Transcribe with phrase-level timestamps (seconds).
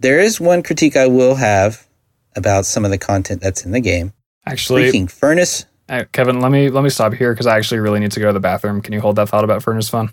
[0.00, 1.86] there is one critique I will have
[2.36, 4.12] about some of the content that's in the game.
[4.46, 5.66] Actually, Freaking furnace.
[5.88, 8.26] uh, Kevin, let me let me stop here because I actually really need to go
[8.28, 8.80] to the bathroom.
[8.80, 10.12] Can you hold that thought about Furnace Fun?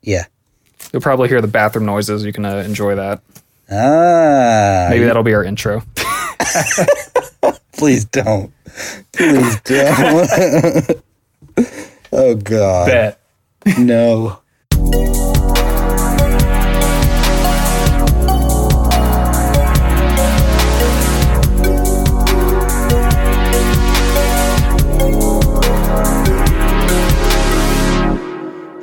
[0.00, 0.24] Yeah.
[0.92, 2.24] You'll probably hear the bathroom noises.
[2.24, 3.22] You can uh, enjoy that.
[3.70, 4.88] Ah.
[4.90, 5.82] Maybe that'll be our intro.
[7.72, 8.52] Please don't.
[9.12, 11.02] Please don't.
[12.12, 12.86] oh God.
[12.86, 13.20] Bet.
[13.78, 14.41] No.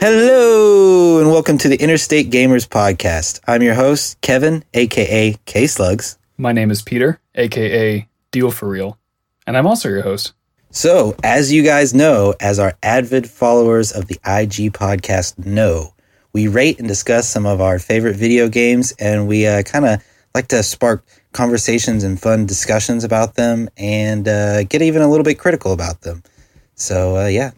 [0.02, 3.41] Hello, and welcome to the Interstate Gamers Podcast.
[3.45, 6.17] I'm your host, Kevin, aka K Slugs.
[6.38, 8.98] My name is Peter, aka Deal for Real,
[9.45, 10.31] and I'm also your host.
[10.70, 15.94] So, as you guys know, as our avid followers of the IG podcast know,
[16.31, 20.02] we rate and discuss some of our favorite video games, and we uh, kind of
[20.34, 25.25] like to spark conversations and fun discussions about them and uh, get even a little
[25.25, 26.23] bit critical about them.
[26.75, 27.52] So, uh, yeah.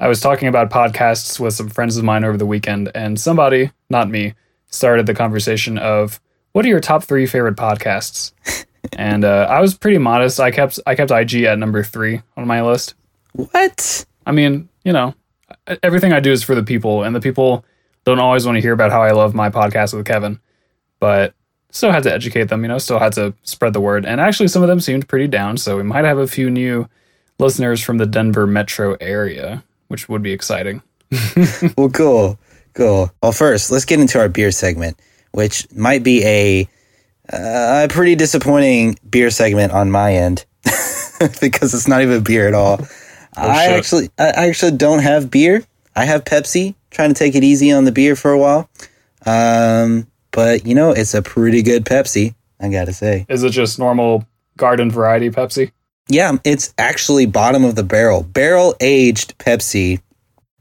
[0.00, 3.70] I was talking about podcasts with some friends of mine over the weekend, and somebody,
[3.90, 4.34] not me,
[4.68, 6.20] started the conversation of
[6.52, 8.32] what are your top three favorite podcasts?
[8.92, 10.40] and uh, I was pretty modest.
[10.40, 12.94] I kept I kept IG at number three on my list.
[13.32, 14.04] What?
[14.26, 15.14] I mean, you know,
[15.82, 17.64] everything I do is for the people, and the people
[18.04, 20.40] don't always want to hear about how I love my podcast with Kevin,
[21.00, 21.34] but
[21.70, 22.62] still had to educate them.
[22.62, 24.06] You know, still had to spread the word.
[24.06, 26.88] And actually, some of them seemed pretty down, so we might have a few new
[27.38, 30.82] listeners from the Denver metro area, which would be exciting.
[31.76, 32.38] Well, cool.
[32.74, 33.10] Cool.
[33.22, 34.98] Well, first, let's get into our beer segment,
[35.32, 36.68] which might be a
[37.32, 40.44] uh, a pretty disappointing beer segment on my end
[41.40, 42.80] because it's not even beer at all.
[43.36, 43.78] I shit.
[43.78, 45.64] actually, I I actually don't have beer.
[45.96, 46.74] I have Pepsi.
[46.90, 48.70] Trying to take it easy on the beer for a while.
[49.26, 52.34] Um, but you know, it's a pretty good Pepsi.
[52.60, 53.26] I gotta say.
[53.28, 54.24] Is it just normal
[54.56, 55.72] garden variety Pepsi?
[56.08, 60.00] Yeah, it's actually bottom of the barrel, barrel aged Pepsi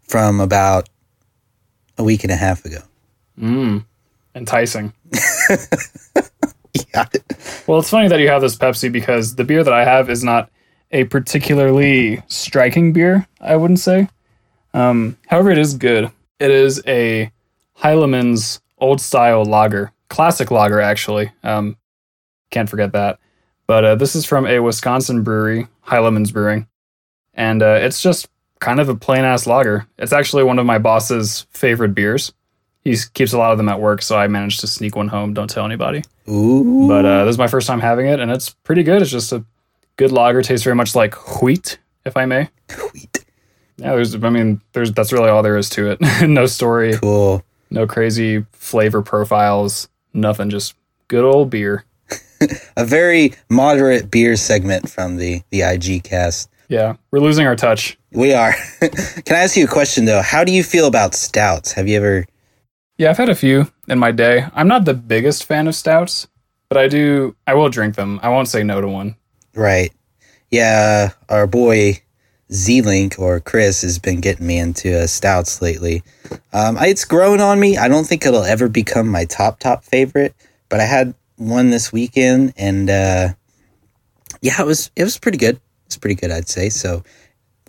[0.03, 0.89] from about
[1.97, 2.79] a week and a half ago.
[3.39, 3.85] Mmm,
[4.35, 4.93] enticing.
[6.93, 7.05] Yeah.
[7.65, 10.23] Well, it's funny that you have this Pepsi because the beer that I have is
[10.23, 10.49] not
[10.91, 14.07] a particularly striking beer, I wouldn't say.
[14.73, 16.11] Um, however, it is good.
[16.39, 17.31] It is a
[17.79, 21.31] Heileman's old style lager, classic lager, actually.
[21.43, 21.77] Um,
[22.51, 23.19] can't forget that.
[23.67, 26.67] But uh, this is from a Wisconsin brewery, Heileman's Brewing.
[27.33, 28.27] And uh, it's just
[28.59, 29.85] kind of a plain ass lager.
[29.97, 32.33] It's actually one of my boss's favorite beers.
[32.83, 35.33] He keeps a lot of them at work, so I managed to sneak one home.
[35.33, 36.03] Don't tell anybody.
[36.29, 36.87] Ooh.
[36.87, 39.01] But uh, this is my first time having it, and it's pretty good.
[39.01, 39.43] It's just a
[39.97, 40.41] good lager.
[40.41, 42.49] Tastes very much like wheat, if I may.
[42.93, 43.25] Wheat.
[43.77, 44.15] Yeah, there's.
[44.15, 44.93] I mean, there's.
[44.93, 45.99] That's really all there is to it.
[46.27, 47.43] no story, Cool.
[47.69, 50.49] no crazy flavor profiles, nothing.
[50.49, 50.73] Just
[51.09, 51.83] good old beer.
[52.77, 56.49] A very moderate beer segment from the the IG cast.
[56.69, 57.97] Yeah, we're losing our touch.
[58.11, 58.53] We are.
[58.81, 60.21] Can I ask you a question though?
[60.21, 61.71] How do you feel about stouts?
[61.73, 62.25] Have you ever?
[62.97, 64.45] Yeah, I've had a few in my day.
[64.53, 66.27] I'm not the biggest fan of stouts,
[66.69, 67.35] but I do.
[67.45, 68.19] I will drink them.
[68.21, 69.15] I won't say no to one.
[69.55, 69.91] Right.
[70.51, 72.01] Yeah, our boy
[72.51, 76.03] Z Link or Chris has been getting me into uh, stouts lately.
[76.53, 77.77] Um, it's grown on me.
[77.77, 80.33] I don't think it'll ever become my top top favorite,
[80.69, 83.29] but I had one this weekend, and uh,
[84.41, 85.59] yeah, it was it was pretty good.
[85.85, 86.69] It's pretty good, I'd say.
[86.69, 87.03] So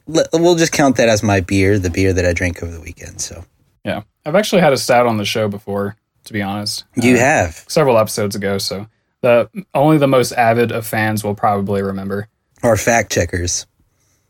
[0.07, 3.21] we'll just count that as my beer, the beer that I drank over the weekend.
[3.21, 3.45] So
[3.85, 5.97] Yeah, I've actually had a stout on the show before.
[6.25, 8.59] To be honest, you Uh, have several episodes ago.
[8.59, 8.87] So
[9.23, 12.29] the only the most avid of fans will probably remember,
[12.63, 13.67] our fact checkers.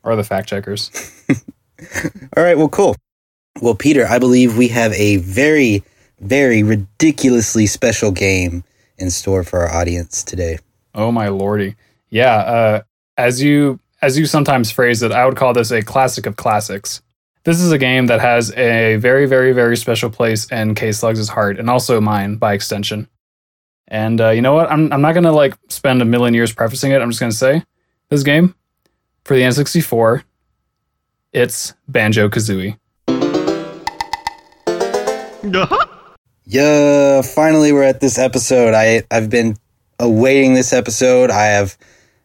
[0.05, 0.91] or the fact checkers.
[2.37, 2.95] All right, well, cool.
[3.61, 5.83] Well, Peter, I believe we have a very,
[6.21, 8.63] very ridiculously special game
[8.99, 10.59] in store for our audience today.
[10.95, 11.77] Oh my lordy.
[12.11, 12.83] Yeah, uh,
[13.17, 17.03] as you as you sometimes phrase it, I would call this a classic of classics.
[17.45, 21.29] This is a game that has a very, very, very special place in K Slugs'
[21.29, 23.09] heart, and also mine by extension.
[23.87, 24.71] And uh, you know what?
[24.71, 27.01] I'm I'm not gonna like spend a million years prefacing it.
[27.01, 27.65] I'm just gonna say
[28.11, 28.55] this game
[29.29, 30.23] for the N64,
[31.35, 32.79] it's Banjo Kazooie.
[36.51, 38.73] Yeah, finally we're at this episode.
[38.73, 39.59] I I've been
[39.99, 41.31] awaiting this episode.
[41.31, 41.77] I have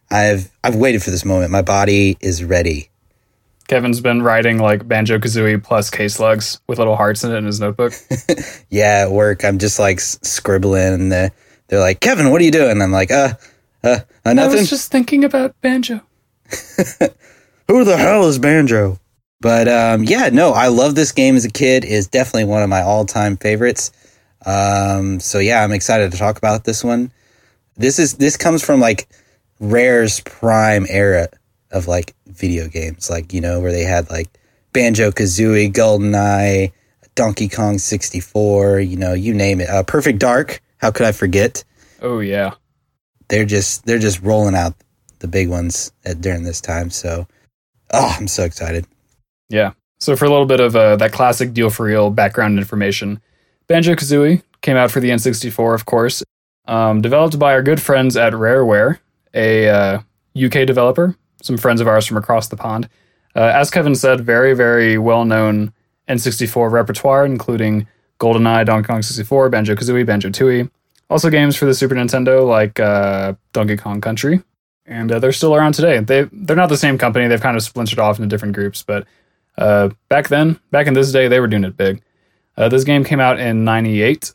[0.10, 1.52] I've I've waited for this moment.
[1.52, 2.90] My body is ready.
[3.68, 7.46] Kevin's been writing like Banjo Kazooie plus K Slugs with little hearts in it in
[7.46, 7.94] his notebook.
[8.70, 11.32] Yeah, at work I'm just like scribbling and they're,
[11.68, 13.34] they're like, "Kevin, what are you doing?" I'm like, "Uh,
[13.84, 16.00] uh, uh I nothing." was just thinking about Banjo.
[17.68, 19.00] who the hell is Banjo?
[19.42, 21.84] But um, yeah, no, I love this game as a kid.
[21.84, 23.92] Is definitely one of my all time favorites.
[24.46, 27.12] Um, so yeah, I'm excited to talk about this one.
[27.76, 29.08] This is this comes from like
[29.60, 31.30] Rare's prime era
[31.72, 34.30] of like video games, like you know where they had like
[34.74, 36.72] Banjo Kazooie, GoldenEye,
[37.16, 39.70] Donkey Kong 64, you know, you name it.
[39.70, 40.62] Uh, Perfect Dark.
[40.78, 41.64] How could I forget?
[42.02, 42.56] Oh yeah,
[43.30, 44.76] They're just they're just rolling out
[45.20, 46.90] the big ones at, during this time.
[46.90, 47.28] So,
[47.94, 48.86] oh, I'm so excited.
[49.50, 49.72] yeah.
[50.00, 53.22] So for a little bit of uh, that classic deal for real background information,
[53.68, 56.24] Banjo Kazooie came out for the N64, of course,
[56.68, 59.00] um, developed by our good friends at Rareware,
[59.34, 60.00] a uh,
[60.36, 62.90] UK developer, some friends of ours from across the pond.
[63.36, 65.74] Uh, as Kevin said, very very well known
[66.08, 67.88] N64 repertoire, including
[68.20, 70.70] GoldenEye, Donkey Kong 64, Banjo Kazooie, Banjo Tooie.
[71.10, 74.42] Also games for the Super Nintendo like uh, Donkey Kong Country,
[74.86, 76.00] and uh, they're still around today.
[76.00, 77.28] They they're not the same company.
[77.28, 79.06] They've kind of splintered off into different groups, but
[79.58, 82.02] uh, back then, back in this day, they were doing it big.
[82.58, 84.34] Uh, this game came out in '98,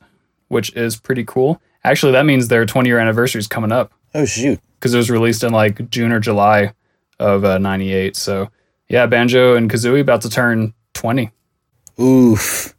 [0.49, 1.61] which is pretty cool.
[1.85, 4.59] Actually, that means their 20 year anniversary is coming up Oh shoot.
[4.79, 6.73] because it was released in like June or July
[7.19, 8.17] of '98.
[8.17, 8.51] so
[8.89, 11.31] yeah, Banjo and Kazooie about to turn 20.
[12.01, 12.75] Oof.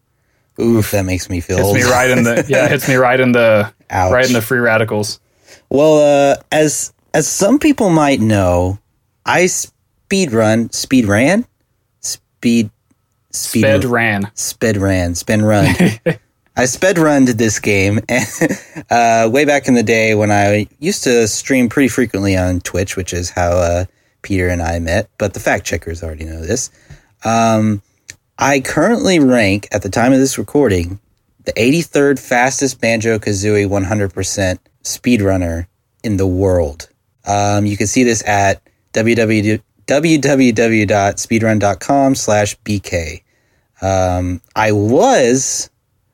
[0.59, 1.75] Oof, that makes me feel Hits old.
[1.77, 4.11] me right in the yeah, hits me right in the Ouch.
[4.11, 5.19] right in the free radicals.
[5.69, 8.77] Well, uh, as as some people might know,
[9.25, 11.45] I speed run, speed ran,
[12.01, 12.71] speed
[13.31, 14.31] speed Sped ran.
[14.33, 15.75] sped ran, spin run.
[16.55, 18.01] I sped run to this game
[18.89, 22.97] uh, way back in the day when I used to stream pretty frequently on Twitch,
[22.97, 23.85] which is how uh,
[24.23, 25.09] Peter and I met.
[25.17, 26.69] But the fact checkers already know this.
[27.23, 27.81] Um,
[28.37, 30.99] I currently rank at the time of this recording
[31.45, 35.67] the 83rd fastest Banjo Kazooie 100% speedrunner
[36.03, 36.89] in the world.
[37.25, 38.61] Um, you can see this at
[38.93, 43.23] www, www.speedrun.com slash BK.
[43.81, 45.69] Um, I was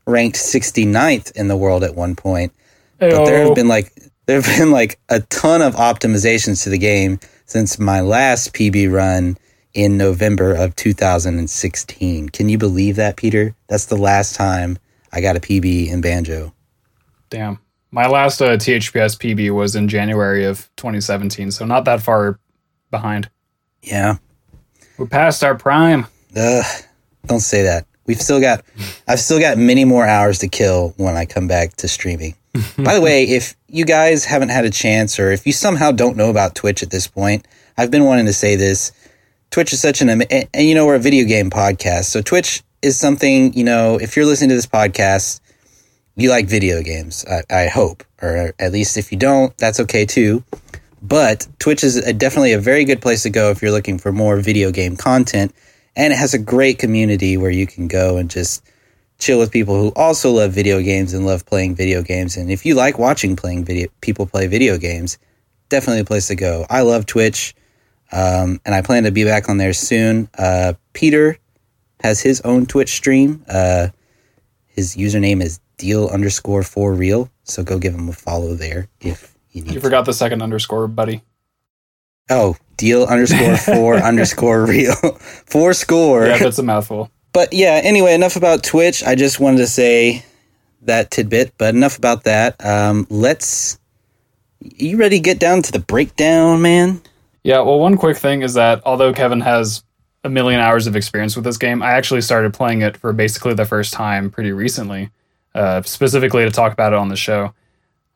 [0.07, 2.53] ranked 69th in the world at one point,
[2.99, 3.91] but there have been like
[4.27, 8.89] there have been like a ton of optimizations to the game since my last PB
[8.91, 9.37] run
[9.73, 12.29] in November of 2016.
[12.29, 13.53] Can you believe that, Peter?
[13.67, 14.79] That's the last time
[15.11, 16.53] I got a PB in Banjo.
[17.29, 17.59] Damn.
[17.91, 22.39] My last uh, THPS PB was in January of 2017, so not that far
[22.89, 23.29] behind.
[23.85, 24.17] Yeah.
[24.97, 26.07] We're past our prime.
[26.35, 26.65] Ugh,
[27.25, 27.85] don't say that.
[28.07, 28.63] We've still got,
[29.07, 32.35] I've still got many more hours to kill when I come back to streaming.
[32.77, 36.15] By the way, if you guys haven't had a chance, or if you somehow don't
[36.15, 37.47] know about Twitch at this point,
[37.77, 38.91] I've been wanting to say this.
[39.51, 42.05] Twitch is such an, and, and you know, we're a video game podcast.
[42.05, 45.41] So Twitch is something, you know, if you're listening to this podcast,
[46.15, 50.05] you like video games, I, I hope, or at least if you don't, that's okay
[50.05, 50.43] too.
[51.01, 54.11] But Twitch is a, definitely a very good place to go if you're looking for
[54.11, 55.53] more video game content.
[55.95, 58.63] And it has a great community where you can go and just
[59.17, 62.37] chill with people who also love video games and love playing video games.
[62.37, 65.17] And if you like watching playing video people play video games,
[65.69, 66.65] definitely a place to go.
[66.69, 67.55] I love Twitch,
[68.11, 70.29] um, and I plan to be back on there soon.
[70.37, 71.37] Uh, Peter
[72.01, 73.43] has his own Twitch stream.
[73.47, 73.87] Uh,
[74.67, 77.29] his username is deal underscore for real.
[77.43, 81.23] So go give him a follow there if you forgot the second underscore, buddy.
[82.29, 84.95] Oh, deal underscore four underscore real
[85.45, 86.25] four score.
[86.25, 87.09] Yeah, that's a mouthful.
[87.31, 89.03] But yeah, anyway, enough about Twitch.
[89.03, 90.23] I just wanted to say
[90.81, 92.63] that tidbit, but enough about that.
[92.65, 93.79] Um, let's.
[94.61, 97.01] You ready to get down to the breakdown, man?
[97.43, 99.83] Yeah, well, one quick thing is that although Kevin has
[100.23, 103.53] a million hours of experience with this game, I actually started playing it for basically
[103.53, 105.11] the first time pretty recently,
[105.53, 107.53] uh, specifically to talk about it on the show.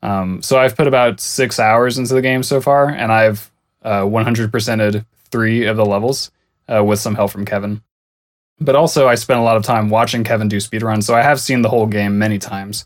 [0.02, 3.52] Um, so I've put about six hours into the game so far, and I've
[3.84, 6.32] uh, 100%ed three of the levels
[6.68, 7.82] uh, with some help from Kevin.
[8.62, 11.40] But also, I spent a lot of time watching Kevin do speedruns, so I have
[11.40, 12.86] seen the whole game many times.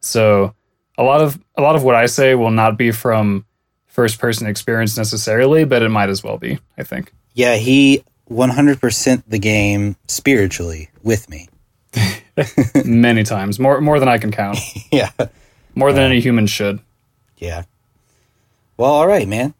[0.00, 0.54] So
[0.98, 3.44] a lot of a lot of what I say will not be from
[3.86, 7.12] first person experience necessarily, but it might as well be, I think.
[7.34, 11.48] Yeah, he 100% the game spiritually with me.
[12.84, 13.58] Many times.
[13.60, 14.58] More more than I can count.
[14.90, 15.10] Yeah.
[15.74, 16.80] More than any human should.
[17.38, 17.64] Yeah.
[18.76, 19.54] Well, all right, man.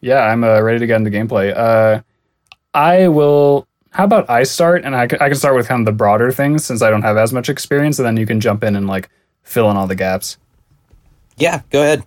[0.00, 1.56] Yeah, I'm uh, ready to get into gameplay.
[1.56, 2.02] Uh,
[2.74, 3.66] I will.
[3.90, 6.30] How about I start, and I can, I can start with kind of the broader
[6.30, 8.86] things since I don't have as much experience, and then you can jump in and
[8.86, 9.08] like
[9.42, 10.36] fill in all the gaps.
[11.38, 12.04] Yeah, go ahead.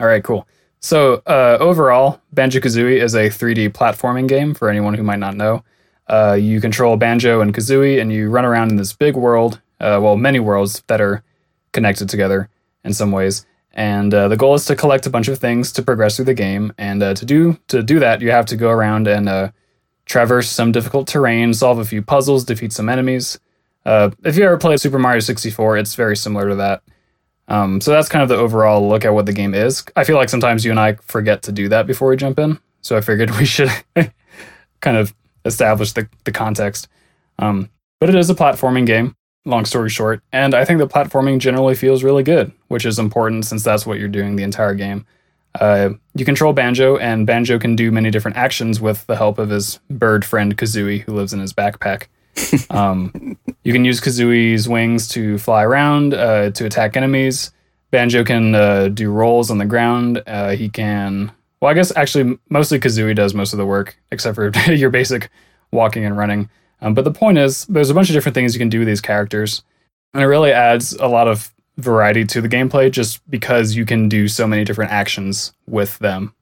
[0.00, 0.46] All right, cool.
[0.80, 5.36] So uh, overall, Banjo Kazooie is a 3D platforming game for anyone who might not
[5.36, 5.62] know.
[6.08, 9.60] Uh, you control Banjo and Kazooie, and you run around in this big world.
[9.80, 11.22] Uh, well, many worlds that are
[11.72, 12.48] connected together
[12.84, 13.46] in some ways.
[13.74, 16.34] And uh, the goal is to collect a bunch of things to progress through the
[16.34, 16.72] game.
[16.76, 19.50] And uh, to do to do that, you have to go around and uh,
[20.04, 23.38] traverse some difficult terrain, solve a few puzzles, defeat some enemies.
[23.84, 26.82] Uh, if you ever played Super Mario 64, it's very similar to that.
[27.48, 29.84] Um, so that's kind of the overall look at what the game is.
[29.96, 32.58] I feel like sometimes you and I forget to do that before we jump in.
[32.82, 33.70] So I figured we should
[34.80, 36.88] kind of establish the, the context.
[37.38, 40.22] Um, but it is a platforming game, long story short.
[40.32, 43.98] And I think the platforming generally feels really good, which is important since that's what
[43.98, 45.04] you're doing the entire game.
[45.60, 49.50] Uh, you control Banjo, and Banjo can do many different actions with the help of
[49.50, 52.06] his bird friend Kazooie, who lives in his backpack.
[52.70, 57.52] um, you can use Kazooie's wings to fly around, uh, to attack enemies.
[57.90, 60.22] Banjo can uh, do rolls on the ground.
[60.26, 61.30] Uh, he can,
[61.60, 65.30] well, I guess actually mostly Kazooie does most of the work, except for your basic
[65.70, 66.48] walking and running.
[66.82, 68.88] Um, but the point is, there's a bunch of different things you can do with
[68.88, 69.62] these characters,
[70.12, 74.08] and it really adds a lot of variety to the gameplay just because you can
[74.08, 76.34] do so many different actions with them.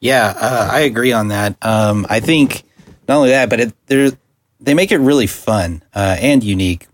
[0.00, 1.56] Yeah, uh, I agree on that.
[1.60, 2.62] Um, I think
[3.06, 4.18] not only that, but it,
[4.60, 6.86] they make it really fun uh, and unique,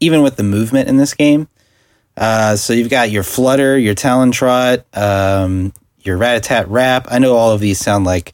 [0.00, 1.48] even with the movement in this game.
[2.16, 7.08] Uh, so you've got your flutter, your talon trot, um, your rat a tat rap.
[7.10, 8.32] I know all of these sound like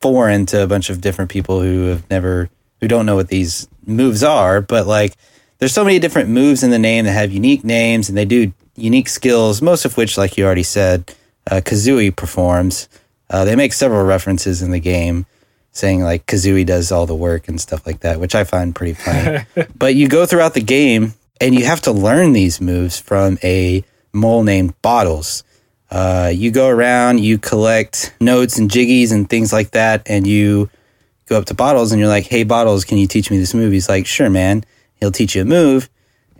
[0.00, 2.50] foreign to a bunch of different people who have never,
[2.84, 5.16] who don't know what these moves are, but like
[5.58, 8.52] there's so many different moves in the name that have unique names and they do
[8.76, 11.14] unique skills, most of which, like you already said,
[11.50, 12.90] uh, Kazooie performs.
[13.30, 15.24] Uh, they make several references in the game
[15.72, 18.92] saying like Kazooie does all the work and stuff like that, which I find pretty
[18.92, 19.46] funny.
[19.74, 23.82] but you go throughout the game and you have to learn these moves from a
[24.12, 25.42] mole named Bottles.
[25.90, 30.68] Uh, you go around, you collect notes and jiggies and things like that, and you
[31.26, 33.72] go up to Bottles and you're like, "Hey, Bottles, can you teach me this move?"
[33.72, 34.64] He's like, "Sure, man."
[34.96, 35.90] He'll teach you a move,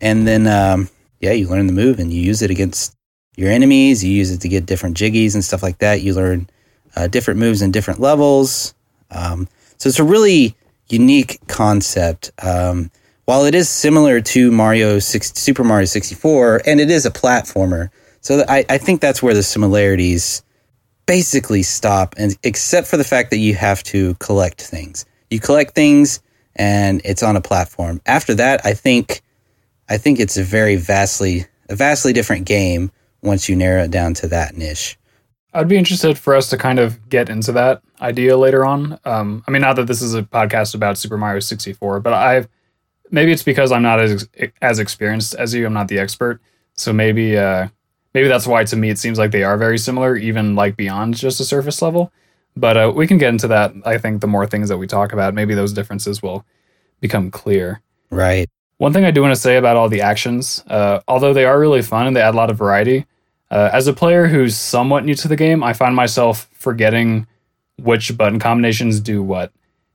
[0.01, 0.89] and then um,
[1.21, 2.97] yeah, you learn the move and you use it against
[3.37, 4.05] your enemies.
[4.05, 6.03] You use it to get different jiggies and stuff like that.
[6.03, 6.49] You learn
[6.97, 8.75] uh, different moves in different levels.
[9.11, 9.49] Um,
[9.79, 10.57] so it's a really
[10.89, 12.31] unique concept.
[12.43, 12.91] Um,
[13.25, 17.89] while it is similar to Mario 6, Super Mario 64, and it is a platformer,
[18.21, 20.43] so I, I think that's where the similarities
[21.07, 25.05] basically stop, and except for the fact that you have to collect things.
[25.31, 26.21] You collect things,
[26.57, 28.01] and it's on a platform.
[28.07, 29.23] After that, I think
[29.89, 32.91] I think it's a very vastly a vastly different game
[33.23, 34.99] once you narrow it down to that niche.
[35.53, 38.99] I'd be interested for us to kind of get into that idea later on.
[39.05, 42.49] Um, I mean, not that this is a podcast about Super Mario 64, but I've
[43.11, 44.29] maybe it's because I'm not as
[44.61, 45.67] as experienced as you.
[45.67, 46.41] I'm not the expert,
[46.75, 47.69] so maybe uh,
[48.15, 51.17] maybe that's why to me it seems like they are very similar, even like beyond
[51.17, 52.13] just a surface level.
[52.57, 53.73] But uh, we can get into that.
[53.85, 56.47] I think the more things that we talk about, maybe those differences will
[57.01, 57.81] become clear.
[58.11, 58.49] Right.
[58.79, 61.59] One thing I do want to say about all the actions, uh, although they are
[61.59, 63.07] really fun and they add a lot of variety,
[63.51, 67.27] uh, as a player who's somewhat new to the game, I find myself forgetting
[67.79, 69.53] which button combinations do what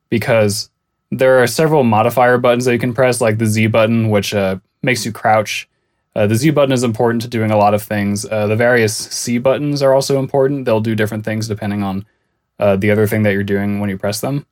[0.10, 0.70] because
[1.12, 4.58] there are several modifier buttons that you can press, like the Z button, which uh,
[4.82, 5.69] makes you crouch.
[6.16, 8.26] Uh, the Z button is important to doing a lot of things.
[8.26, 10.66] Uh, the various C buttons are also important.
[10.66, 12.06] They'll do different things depending on
[12.60, 14.46] uh, the other thing that you're doing when you press them.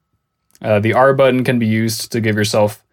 [0.62, 2.84] Uh, the R button can be used to give yourself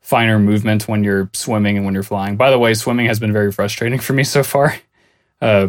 [0.00, 2.36] finer movement when you're swimming and when you're flying.
[2.36, 4.74] By the way, swimming has been very frustrating for me so far.
[5.40, 5.68] Uh,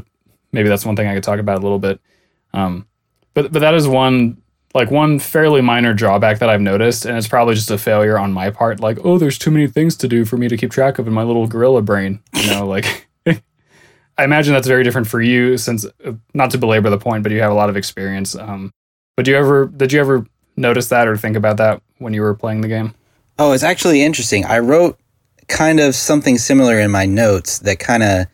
[0.51, 1.99] maybe that's one thing I could talk about a little bit.
[2.53, 2.87] Um,
[3.33, 4.41] but but that is one
[4.73, 8.31] like one fairly minor drawback that I've noticed, and it's probably just a failure on
[8.31, 8.79] my part.
[8.79, 11.13] Like, oh, there's too many things to do for me to keep track of in
[11.13, 12.19] my little gorilla brain.
[12.35, 16.89] You know, like I imagine that's very different for you, since uh, not to belabor
[16.89, 18.35] the point, but you have a lot of experience.
[18.35, 18.71] Um,
[19.15, 22.21] but do you ever did you ever notice that or think about that when you
[22.21, 22.93] were playing the game?
[23.39, 24.45] Oh, it's actually interesting.
[24.45, 24.99] I wrote
[25.47, 28.27] kind of something similar in my notes that kind of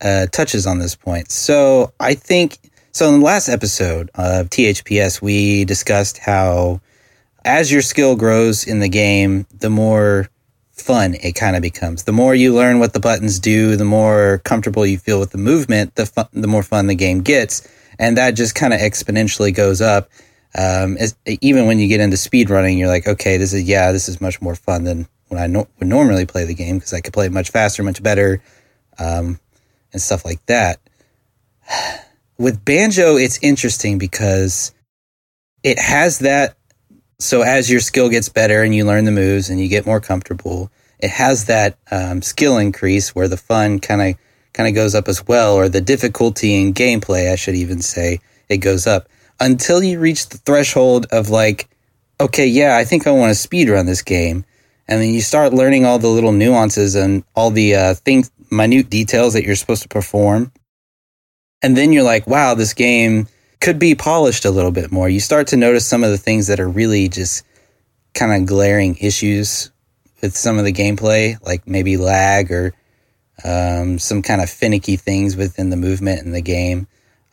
[0.00, 1.30] uh, touches on this point.
[1.30, 2.58] So I think
[2.92, 3.12] so.
[3.12, 6.80] In the last episode of THPS, we discussed how
[7.44, 10.28] as your skill grows in the game, the more
[10.70, 12.04] fun it kind of becomes.
[12.04, 15.38] The more you learn what the buttons do, the more comfortable you feel with the
[15.38, 17.68] movement, the fun, the more fun the game gets,
[17.98, 20.08] and that just kind of exponentially goes up
[20.54, 23.92] um, as, even when you get into speed running, you're like, okay, this is yeah,
[23.92, 26.92] this is much more fun than when I no- would normally play the game because
[26.92, 28.42] I could play it much faster, much better,
[28.98, 29.40] um,
[29.92, 30.78] and stuff like that.
[32.38, 34.72] With banjo, it's interesting because
[35.62, 36.56] it has that.
[37.18, 40.00] So as your skill gets better and you learn the moves and you get more
[40.00, 44.16] comfortable, it has that um, skill increase where the fun kind of
[44.52, 48.18] kind of goes up as well, or the difficulty in gameplay, I should even say,
[48.48, 49.08] it goes up
[49.40, 51.68] until you reach the threshold of like,
[52.20, 54.44] okay, yeah, I think I want to speed run this game.
[54.88, 58.90] And then you start learning all the little nuances and all the uh, things, minute
[58.90, 60.52] details that you're supposed to perform.
[61.62, 63.28] And then you're like, wow, this game
[63.60, 65.08] could be polished a little bit more.
[65.08, 67.44] You start to notice some of the things that are really just
[68.14, 69.70] kind of glaring issues
[70.20, 72.74] with some of the gameplay, like maybe lag or
[73.44, 76.86] um, some kind of finicky things within the movement in the game.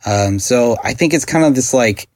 [0.06, 2.08] Um, so I think it's kind of this like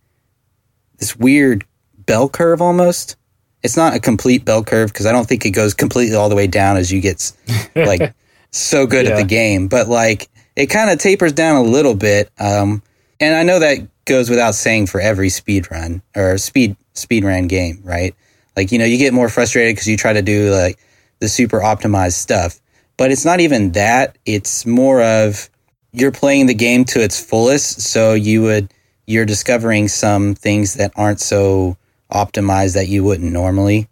[0.99, 1.64] this weird
[1.99, 3.16] bell curve almost.
[3.62, 6.37] It's not a complete bell curve because I don't think it goes completely all the
[6.37, 7.33] way down as you get
[7.75, 8.14] like
[8.50, 9.12] so good yeah.
[9.12, 12.30] at the game, but like it kind of tapers down a little bit.
[12.38, 12.82] Um,
[13.20, 17.49] and I know that goes without saying for every speed run or speed speed run
[17.49, 18.14] game, right?
[18.56, 20.78] Like you know, you get more frustrated because you try to do like
[21.20, 22.61] the super optimized stuff,
[22.96, 24.18] but it's not even that.
[24.26, 25.49] It's more of
[25.92, 28.73] you're playing the game to its fullest, so you would
[29.06, 31.76] you're discovering some things that aren't so
[32.11, 33.88] optimized that you wouldn't normally.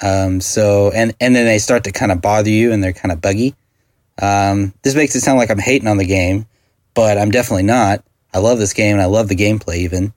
[0.00, 3.12] Um, so and and then they start to kind of bother you and they're kind
[3.12, 3.54] of buggy.
[4.22, 6.46] Um, this makes it sound like I'm hating on the game,
[6.94, 8.02] but I'm definitely not.
[8.32, 10.14] I love this game and I love the gameplay even.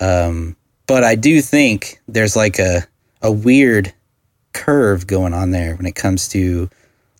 [0.00, 0.56] Um,
[0.86, 2.86] but I do think there's like a
[3.22, 3.92] a weird
[4.52, 6.70] curve going on there when it comes to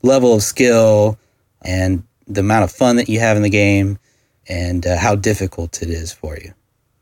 [0.03, 1.19] level of skill
[1.63, 3.99] and the amount of fun that you have in the game
[4.49, 6.53] and uh, how difficult it is for you.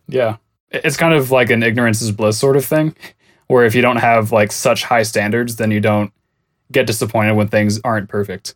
[0.08, 0.37] Yeah.
[0.70, 2.96] It's kind of like an ignorance is bliss sort of thing,
[3.46, 6.12] where if you don't have like such high standards, then you don't
[6.73, 8.54] get disappointed when things aren't perfect.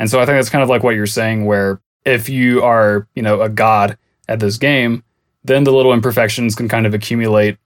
[0.00, 3.06] And so I think that's kind of like what you're saying, where if you are,
[3.14, 5.04] you know, a god at this game,
[5.44, 7.58] then the little imperfections can kind of accumulate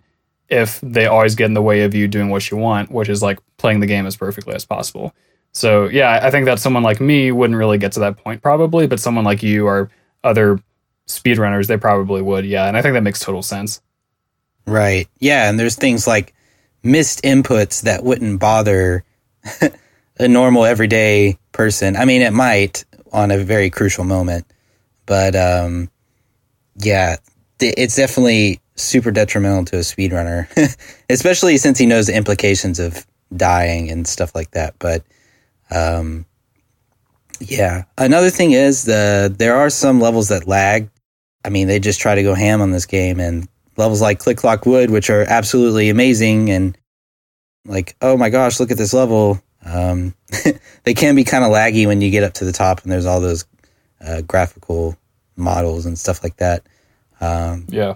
[0.48, 3.22] if they always get in the way of you doing what you want, which is
[3.22, 5.14] like playing the game as perfectly as possible.
[5.52, 8.88] So yeah, I think that someone like me wouldn't really get to that point probably,
[8.88, 9.88] but someone like you or
[10.24, 10.58] other
[11.06, 12.44] speedrunners, they probably would.
[12.44, 13.80] Yeah, and I think that makes total sense.
[14.66, 15.08] Right.
[15.20, 16.34] Yeah, and there's things like
[16.82, 19.04] missed inputs that wouldn't bother
[20.18, 21.96] a normal everyday person.
[21.96, 24.46] I mean, it might on a very crucial moment,
[25.06, 25.90] but um,
[26.76, 27.16] yeah,
[27.60, 30.48] it's definitely super detrimental to a speedrunner,
[31.10, 33.06] especially since he knows the implications of
[33.36, 34.74] dying and stuff like that.
[34.78, 35.04] But
[35.70, 36.26] um,
[37.40, 40.88] yeah, another thing is the there are some levels that lag.
[41.44, 44.38] I mean, they just try to go ham on this game, and levels like Click
[44.38, 46.76] Clock Wood, which are absolutely amazing, and
[47.66, 49.40] like, oh my gosh, look at this level.
[49.64, 50.14] Um,
[50.84, 53.06] they can be kind of laggy when you get up to the top, and there's
[53.06, 53.44] all those
[54.04, 54.96] uh, graphical
[55.36, 56.62] models and stuff like that.
[57.20, 57.94] Um, yeah,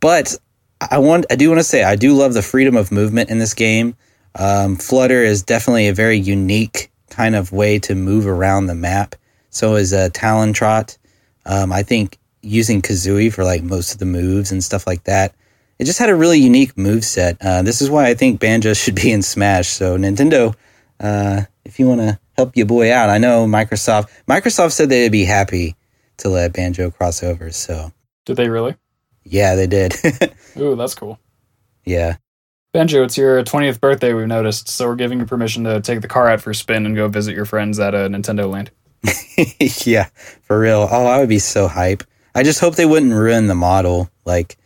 [0.00, 0.36] but
[0.80, 3.38] I want, I do want to say, I do love the freedom of movement in
[3.38, 3.96] this game.
[4.34, 9.14] Um, Flutter is definitely a very unique kind of way to move around the map.
[9.50, 10.96] So is a Talon Trot.
[11.44, 15.34] Um, I think using Kazooie for like most of the moves and stuff like that.
[15.78, 17.36] It just had a really unique move set.
[17.40, 19.68] Uh, this is why I think Banjo should be in Smash.
[19.68, 20.54] So Nintendo,
[21.02, 24.08] uh, if you want to help your boy out, I know Microsoft.
[24.28, 25.76] Microsoft said they'd be happy
[26.18, 27.50] to let Banjo cross over.
[27.50, 27.92] So
[28.24, 28.76] did they really?
[29.24, 29.94] Yeah, they did.
[30.56, 31.18] Ooh, that's cool.
[31.84, 32.16] Yeah.
[32.72, 36.08] Banjo, it's your 20th birthday, we've noticed, so we're giving you permission to take the
[36.08, 38.70] car out for a spin and go visit your friends at a uh, Nintendo Land.
[39.86, 40.08] yeah,
[40.40, 40.88] for real.
[40.90, 42.02] Oh, I would be so hype.
[42.34, 44.08] I just hope they wouldn't ruin the model.
[44.24, 44.56] Like,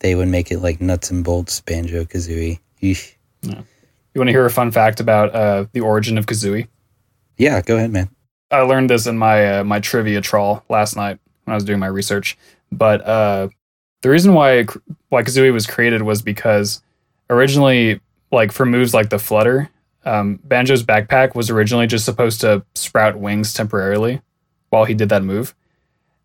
[0.00, 2.58] they would make it like nuts and bolts Banjo Kazooie.
[2.80, 3.62] Yeah.
[4.20, 6.68] You want to hear a fun fact about uh, the origin of Kazooie?
[7.38, 8.10] Yeah, go ahead, man.
[8.50, 11.78] I learned this in my uh, my trivia trawl last night when I was doing
[11.78, 12.36] my research.
[12.70, 13.48] But uh,
[14.02, 14.66] the reason why
[15.08, 16.82] why Kazooie was created was because
[17.30, 19.70] originally, like for moves like the flutter,
[20.04, 24.20] um, Banjo's backpack was originally just supposed to sprout wings temporarily
[24.68, 25.54] while he did that move.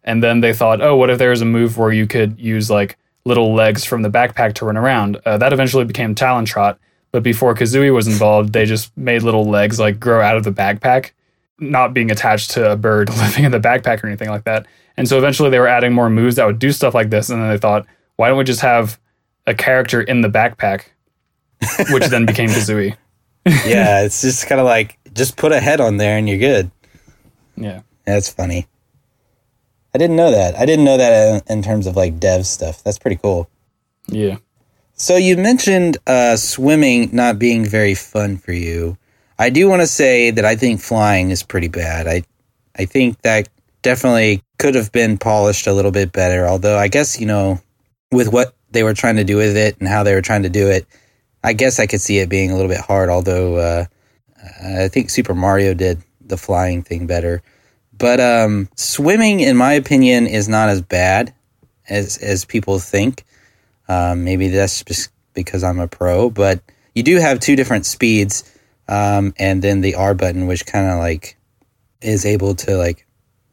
[0.03, 2.69] And then they thought, oh, what if there was a move where you could use
[2.69, 5.15] like little legs from the backpack to run around?
[5.25, 6.77] Uh, that eventually became Talon Trot.
[7.15, 10.51] But before Kazooie was involved, they just made little legs like grow out of the
[10.51, 11.11] backpack,
[11.59, 14.67] not being attached to a bird living in the backpack or anything like that.
[14.97, 17.29] And so eventually they were adding more moves that would do stuff like this.
[17.29, 17.85] And then they thought,
[18.17, 18.99] why don't we just have
[19.47, 20.87] a character in the backpack
[21.89, 22.97] which then became Kazooie.
[23.45, 26.69] yeah, it's just kind of like just put a head on there and you're good.
[27.55, 28.67] Yeah, that's funny.
[29.93, 30.57] I didn't know that.
[30.57, 32.83] I didn't know that in terms of like dev stuff.
[32.83, 33.49] That's pretty cool.
[34.07, 34.39] Yeah.
[34.97, 38.97] So you mentioned uh, swimming not being very fun for you.
[39.37, 42.07] I do want to say that I think flying is pretty bad.
[42.07, 42.23] I
[42.77, 43.49] I think that
[43.81, 46.47] definitely could have been polished a little bit better.
[46.47, 47.59] Although I guess you know
[48.11, 50.49] with what they were trying to do with it and how they were trying to
[50.49, 50.85] do it,
[51.43, 53.85] I guess I could see it being a little bit hard, although uh,
[54.63, 57.43] I think Super Mario did the flying thing better.
[57.97, 61.33] But um, swimming, in my opinion, is not as bad
[61.89, 63.25] as as people think.
[63.87, 66.61] Um, maybe that's just because I'm a pro, but
[66.93, 68.43] you do have two different speeds,
[68.87, 71.37] um, and then the R button, which kind of like
[72.01, 73.05] is able to like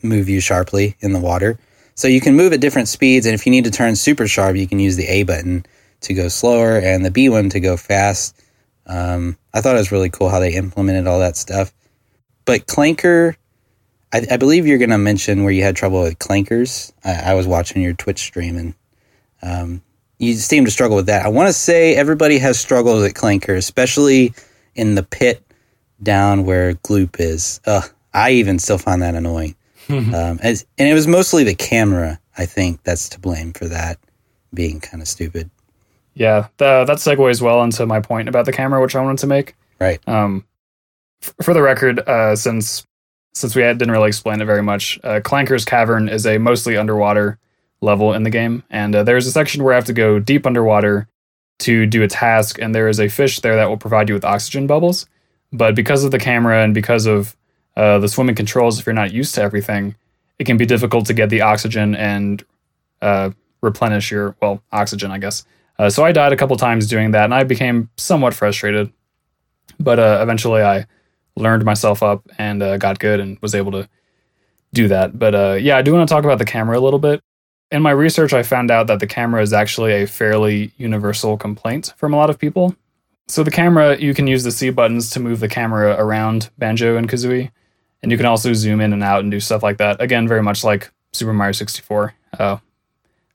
[0.03, 1.59] move you sharply in the water.
[1.95, 4.57] So you can move at different speeds, and if you need to turn super sharp,
[4.57, 5.67] you can use the A button
[6.01, 8.41] to go slower and the B one to go fast.
[8.87, 11.73] Um, I thought it was really cool how they implemented all that stuff.
[12.45, 13.37] But Clanker,
[14.13, 16.93] I, I believe you're going to mention where you had trouble with clankers.
[17.05, 18.75] I, I was watching your Twitch stream and
[19.43, 19.83] um,
[20.23, 21.27] you seem to struggle with that.
[21.27, 24.33] I want to say everybody has struggled with clanker, especially
[24.77, 25.43] in the pit
[26.01, 27.61] down where Gloop is.
[27.67, 29.57] Ugh, I even still find that annoying.
[29.89, 33.99] um, as, and it was mostly the camera, I think, that's to blame for that
[34.55, 35.51] being kind of stupid.
[36.15, 39.27] Yeah, the, that segues well into my point about the camera, which I wanted to
[39.27, 39.57] make.
[39.81, 39.99] Right.
[40.07, 40.45] Um,
[41.21, 42.87] f- for the record, uh, since
[43.35, 46.77] since we had, didn't really explain it very much, uh, Clanker's Cavern is a mostly
[46.77, 47.39] underwater
[47.83, 50.47] level in the game, and uh, there's a section where I have to go deep
[50.47, 51.09] underwater
[51.61, 54.25] to do a task, and there is a fish there that will provide you with
[54.25, 55.07] oxygen bubbles.
[55.53, 57.37] But because of the camera and because of
[57.77, 59.95] uh, the swimming controls, if you're not used to everything,
[60.39, 62.45] it can be difficult to get the oxygen and
[63.01, 65.45] uh, replenish your well oxygen, I guess.
[65.79, 68.93] Uh, so I died a couple times doing that, and I became somewhat frustrated.
[69.79, 70.87] But uh, eventually, I
[71.37, 73.89] learned myself up and uh, got good and was able to
[74.73, 75.19] do that.
[75.19, 77.23] But yeah, I do want to talk about the camera a little bit.
[77.73, 81.95] In my research, I found out that the camera is actually a fairly universal complaint
[81.97, 82.77] from a lot of people.
[83.29, 86.99] So the camera, you can use the C buttons to move the camera around Banjo
[86.99, 87.51] and Kazooie,
[88.03, 90.03] and you can also zoom in and out and do stuff like that.
[90.03, 92.13] Again, very much like Super Mario 64.
[92.39, 92.59] Uh,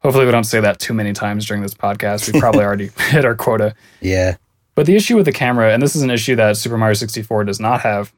[0.02, 2.32] hopefully, we don't say that too many times during this podcast.
[2.32, 3.74] We probably already hit our quota.
[4.02, 4.36] Yeah.
[4.76, 7.46] But the issue with the camera, and this is an issue that Super Mario 64
[7.46, 8.14] does not have,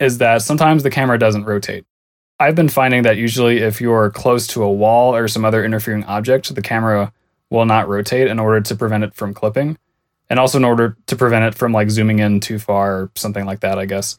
[0.00, 1.84] is that sometimes the camera doesn't rotate.
[2.42, 6.02] I've been finding that usually if you're close to a wall or some other interfering
[6.04, 7.12] object, the camera
[7.50, 9.78] will not rotate in order to prevent it from clipping.
[10.28, 13.46] And also in order to prevent it from like zooming in too far or something
[13.46, 14.18] like that, I guess.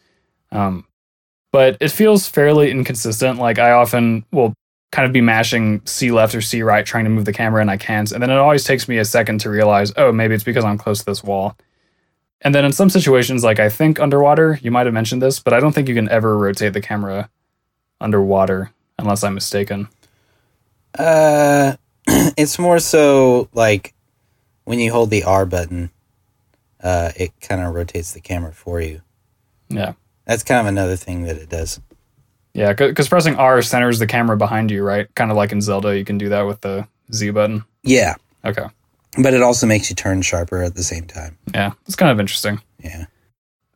[0.53, 0.85] Um,
[1.51, 3.39] but it feels fairly inconsistent.
[3.39, 4.53] Like I often will
[4.93, 7.71] kind of be mashing C left or C right trying to move the camera and
[7.71, 8.09] I can't.
[8.11, 10.77] And then it always takes me a second to realize, oh, maybe it's because I'm
[10.77, 11.57] close to this wall.
[12.39, 15.53] And then in some situations, like I think underwater, you might have mentioned this, but
[15.53, 17.29] I don't think you can ever rotate the camera
[18.01, 19.87] underwater, unless I'm mistaken.
[20.97, 21.75] Uh,
[22.07, 23.93] it's more so like
[24.65, 25.89] when you hold the R button,
[26.81, 29.01] uh, it kind of rotates the camera for you.
[29.69, 29.93] Yeah.
[30.25, 31.81] That's kind of another thing that it does.
[32.53, 35.13] Yeah, because pressing R centers the camera behind you, right?
[35.15, 37.65] Kind of like in Zelda, you can do that with the Z button.
[37.83, 38.65] Yeah, Okay.
[39.21, 41.37] but it also makes you turn sharper at the same time.
[41.53, 42.61] Yeah, it's kind of interesting.
[42.83, 43.05] Yeah.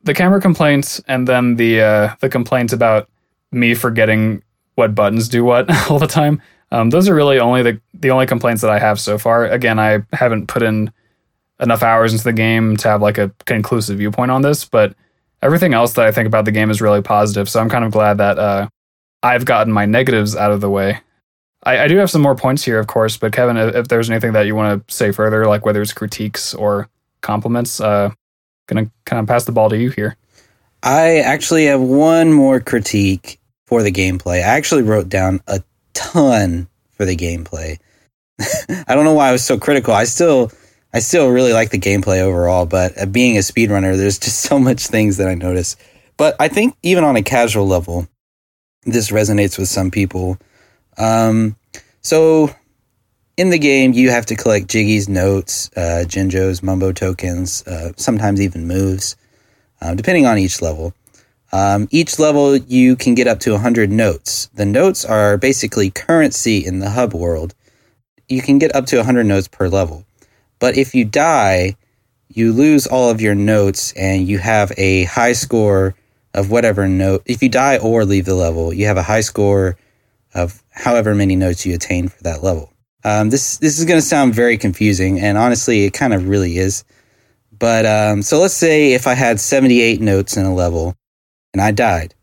[0.03, 3.09] The camera complaints and then the uh, the complaints about
[3.51, 4.43] me forgetting
[4.75, 6.41] what buttons do what all the time.
[6.71, 9.45] Um, those are really only the the only complaints that I have so far.
[9.45, 10.91] Again, I haven't put in
[11.59, 14.95] enough hours into the game to have like a conclusive viewpoint on this, but
[15.41, 17.49] everything else that I think about the game is really positive.
[17.49, 18.67] So I'm kind of glad that uh,
[19.23, 20.99] I've gotten my negatives out of the way.
[21.63, 24.09] I, I do have some more points here, of course, but Kevin, if, if there's
[24.09, 26.89] anything that you want to say further, like whether it's critiques or
[27.21, 28.11] compliments, uh,
[28.67, 30.15] gonna kind of pass the ball to you here.
[30.83, 33.36] I actually have one more critique
[33.67, 34.37] for the gameplay.
[34.37, 35.61] I actually wrote down a
[35.93, 37.77] ton for the gameplay.
[38.39, 39.93] I don't know why I was so critical.
[39.93, 40.51] I still
[40.93, 44.57] I still really like the gameplay overall, but uh, being a speedrunner, there's just so
[44.57, 45.75] much things that I notice.
[46.15, 48.07] But I think even on a casual level,
[48.83, 50.39] this resonates with some people.
[50.97, 51.57] Um,
[52.01, 52.49] so
[53.35, 58.41] in the game, you have to collect Jiggy's notes, uh, Jinjo's Mumbo tokens, uh, sometimes
[58.41, 59.15] even moves,
[59.81, 60.93] uh, depending on each level.
[61.51, 64.47] Um, each level, you can get up to 100 notes.
[64.53, 67.55] The notes are basically currency in the hub world.
[68.27, 70.05] You can get up to 100 notes per level.
[70.59, 71.75] But if you die,
[72.29, 75.95] you lose all of your notes and you have a high score
[76.33, 77.23] of whatever note.
[77.25, 79.77] If you die or leave the level, you have a high score
[80.33, 82.73] of however many notes you attain for that level.
[83.03, 86.57] Um, this this is going to sound very confusing, and honestly, it kind of really
[86.57, 86.83] is.
[87.57, 90.96] But um, so let's say if I had 78 notes in a level
[91.57, 92.13] and I died.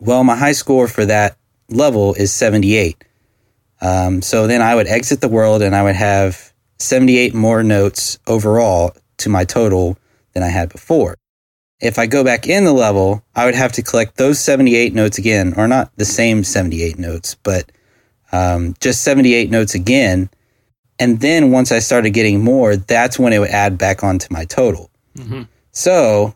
[0.00, 1.36] Well, my high score for that
[1.68, 3.04] level is 78.
[3.82, 8.18] Um, so then I would exit the world and I would have 78 more notes
[8.26, 9.98] overall to my total
[10.32, 11.14] than I had before.
[11.78, 15.18] If I go back in the level, I would have to collect those 78 notes
[15.18, 17.70] again, or not the same 78 notes, but
[18.32, 20.30] um, just 78 notes again.
[20.98, 24.46] And then once I started getting more, that's when it would add back onto my
[24.46, 24.90] total.
[25.18, 25.42] Mm-hmm.
[25.70, 26.34] So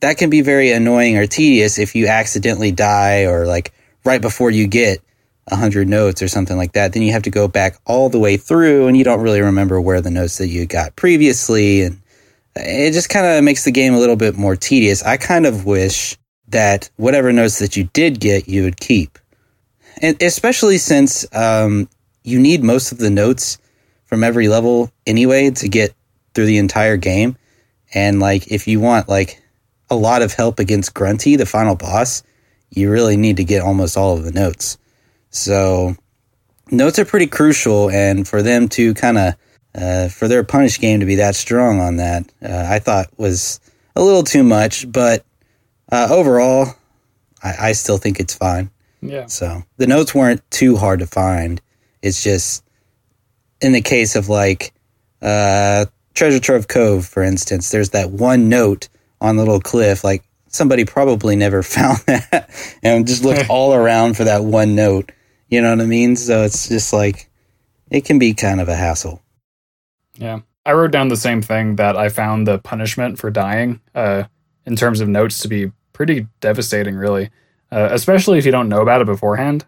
[0.00, 3.72] that can be very annoying or tedious if you accidentally die or like
[4.04, 5.00] right before you get
[5.48, 6.92] 100 notes or something like that.
[6.92, 9.80] Then you have to go back all the way through and you don't really remember
[9.80, 11.82] where the notes that you got previously.
[11.82, 12.00] And
[12.56, 15.02] it just kind of makes the game a little bit more tedious.
[15.02, 16.16] I kind of wish
[16.48, 19.18] that whatever notes that you did get, you would keep.
[20.02, 21.88] And especially since um,
[22.22, 23.58] you need most of the notes
[24.04, 25.94] from every level anyway to get
[26.34, 27.36] through the entire game
[27.94, 29.42] And like if you want like
[29.90, 32.22] a lot of help against Grunty, the final boss,
[32.70, 34.78] you really need to get almost all of the notes.
[35.30, 35.96] So
[36.70, 39.34] notes are pretty crucial, and for them to kind of
[39.74, 43.60] uh, for their punish game to be that strong on that, uh, I thought was
[43.94, 44.90] a little too much.
[44.90, 45.24] But
[45.92, 46.74] uh, overall,
[47.42, 48.70] I, I still think it's fine.
[49.02, 49.26] Yeah.
[49.26, 51.60] So the notes weren't too hard to find.
[52.02, 52.64] It's just
[53.60, 54.72] in the case of like
[55.22, 58.88] uh, Treasure Trove Cove, for instance, there's that one note
[59.20, 60.04] on the little cliff.
[60.04, 62.50] Like somebody probably never found that
[62.82, 65.12] and just looked all around for that one note.
[65.48, 66.16] You know what I mean?
[66.16, 67.30] So it's just like
[67.90, 69.22] it can be kind of a hassle.
[70.14, 70.40] Yeah.
[70.64, 74.24] I wrote down the same thing that I found the punishment for dying uh,
[74.64, 77.30] in terms of notes to be pretty devastating, really,
[77.70, 79.64] uh, especially if you don't know about it beforehand.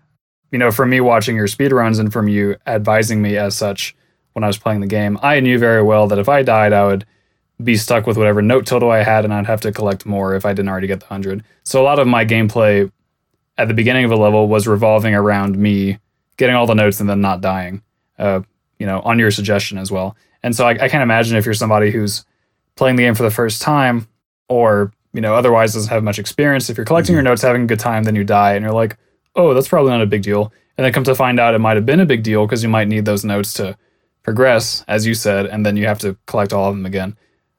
[0.51, 3.95] You know, from me watching your speedruns and from you advising me as such
[4.33, 6.87] when I was playing the game, I knew very well that if I died, I
[6.87, 7.07] would
[7.63, 10.45] be stuck with whatever note total I had and I'd have to collect more if
[10.47, 11.43] I didn't already get the 100.
[11.65, 12.91] So a lot of my gameplay
[13.57, 15.99] at the beginning of a level was revolving around me
[16.37, 17.83] getting all the notes and then not dying,
[18.19, 18.41] uh,
[18.79, 20.17] you know, on your suggestion as well.
[20.43, 22.25] And so I, I can't imagine if you're somebody who's
[22.77, 24.07] playing the game for the first time
[24.49, 26.71] or, you know, otherwise doesn't have much experience.
[26.71, 28.97] If you're collecting your notes, having a good time, then you die and you're like,
[29.35, 30.53] oh, that's probably not a big deal.
[30.77, 32.69] And then come to find out it might have been a big deal because you
[32.69, 33.77] might need those notes to
[34.23, 37.17] progress, as you said, and then you have to collect all of them again.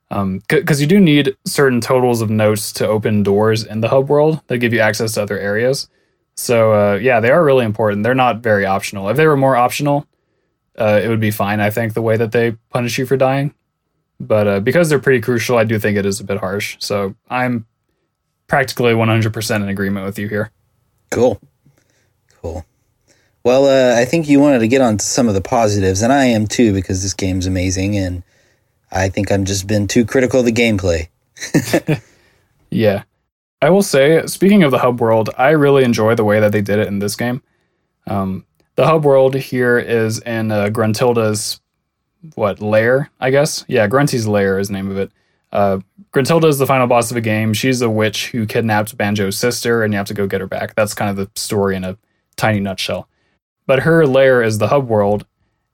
[0.10, 4.10] Because um, you do need certain totals of notes to open doors in the hub
[4.10, 5.88] world that give you access to other areas.
[6.36, 8.04] So, uh, yeah, they are really important.
[8.04, 9.10] They're not very optional.
[9.10, 10.08] If they were more optional,
[10.78, 13.54] uh, it would be fine, I think, the way that they punish you for dying.
[14.20, 16.78] But uh, because they're pretty crucial, I do think it is a bit harsh.
[16.80, 17.66] So I'm
[18.48, 20.52] practically 100% in agreement with you here.
[21.12, 21.40] Cool.
[22.42, 22.66] Cool.
[23.44, 26.12] Well, uh, I think you wanted to get on to some of the positives, and
[26.12, 28.24] I am too, because this game's amazing, and
[28.92, 31.10] I think I'm just been too critical of the gameplay.
[32.70, 33.04] yeah.
[33.62, 36.62] I will say, speaking of the hub world, I really enjoy the way that they
[36.62, 37.42] did it in this game.
[38.08, 41.60] Um, the hub world here is in uh, Gruntilda's
[42.36, 43.66] what lair, I guess.
[43.68, 45.12] Yeah, Grunty's lair is the name of it.
[45.52, 45.80] Uh,
[46.14, 47.54] Gruntilda is the final boss of the game.
[47.54, 50.76] She's a witch who kidnapped Banjo's sister, and you have to go get her back.
[50.76, 51.98] That's kind of the story in a
[52.36, 53.08] tiny nutshell.
[53.66, 55.26] But her lair is the hub world,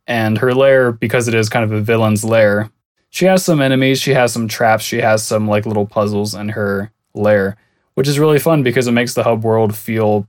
[0.08, 2.70] and her lair, because it is kind of a villain's lair,
[3.16, 6.50] she has some enemies, she has some traps, she has some like little puzzles in
[6.50, 7.56] her lair,
[7.94, 10.28] which is really fun because it makes the hub world feel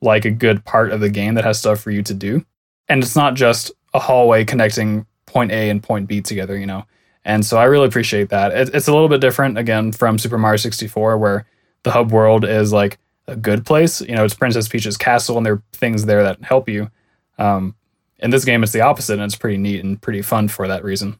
[0.00, 2.42] like a good part of the game that has stuff for you to do.
[2.88, 6.86] And it's not just a hallway connecting point A and point B together, you know.
[7.26, 8.50] And so I really appreciate that.
[8.52, 11.44] It, it's a little bit different again from Super Mario 64 where
[11.82, 14.00] the hub world is like a good place.
[14.00, 16.90] You know, it's Princess Peach's castle and there are things there that help you.
[17.36, 17.74] Um,
[18.20, 20.82] in this game, it's the opposite, and it's pretty neat and pretty fun for that
[20.82, 21.18] reason.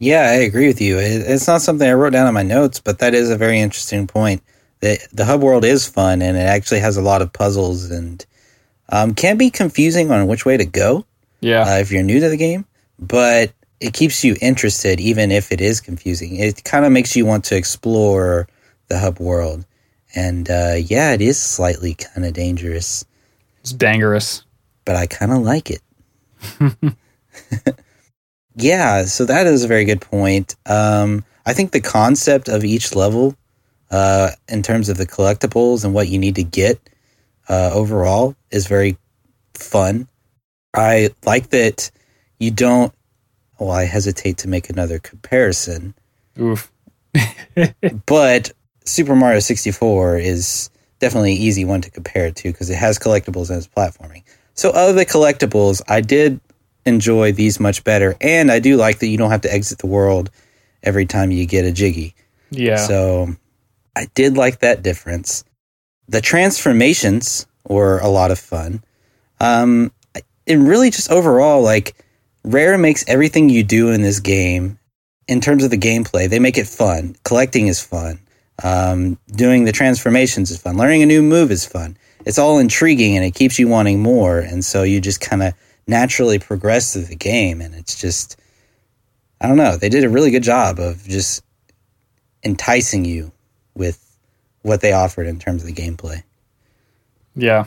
[0.00, 0.98] Yeah, I agree with you.
[0.98, 4.08] It's not something I wrote down in my notes, but that is a very interesting
[4.08, 4.42] point
[4.80, 8.24] the the hub world is fun and it actually has a lot of puzzles and
[8.88, 11.04] um, can be confusing on which way to go.
[11.40, 12.66] Yeah, uh, if you're new to the game,
[12.98, 16.36] but it keeps you interested even if it is confusing.
[16.36, 18.48] It kind of makes you want to explore
[18.88, 19.64] the hub world,
[20.14, 23.04] and uh, yeah, it is slightly kind of dangerous.
[23.60, 24.42] It's dangerous,
[24.84, 25.82] but I kind of like it.
[28.54, 30.56] yeah, so that is a very good point.
[30.66, 33.36] Um, I think the concept of each level
[33.90, 36.78] uh, in terms of the collectibles and what you need to get
[37.48, 38.96] uh, overall is very
[39.54, 40.08] fun.
[40.74, 41.90] I like that
[42.38, 42.92] you don't.
[43.58, 45.94] Well, I hesitate to make another comparison.
[46.38, 46.70] Oof.
[48.06, 48.52] but
[48.84, 52.98] Super Mario 64 is definitely an easy one to compare it to because it has
[52.98, 54.22] collectibles and it's platforming.
[54.54, 56.40] So, of the collectibles, I did
[56.86, 58.16] enjoy these much better.
[58.20, 60.30] And I do like that you don't have to exit the world
[60.82, 62.14] every time you get a Jiggy.
[62.50, 62.76] Yeah.
[62.76, 63.34] So,
[63.96, 65.44] I did like that difference.
[66.08, 68.82] The transformations were a lot of fun.
[69.40, 69.92] Um,
[70.46, 71.94] and really just overall, like
[72.44, 74.78] Rare makes everything you do in this game
[75.30, 77.14] in terms of the gameplay, they make it fun.
[77.22, 78.18] Collecting is fun.
[78.64, 80.76] Um, doing the transformations is fun.
[80.76, 81.96] Learning a new move is fun.
[82.26, 84.40] It's all intriguing and it keeps you wanting more.
[84.40, 85.54] And so you just kind of
[85.90, 87.60] naturally progress through the game.
[87.60, 88.40] And it's just,
[89.40, 91.44] I don't know, they did a really good job of just
[92.42, 93.32] enticing you
[93.74, 94.16] with
[94.62, 96.22] what they offered in terms of the gameplay.
[97.34, 97.66] Yeah.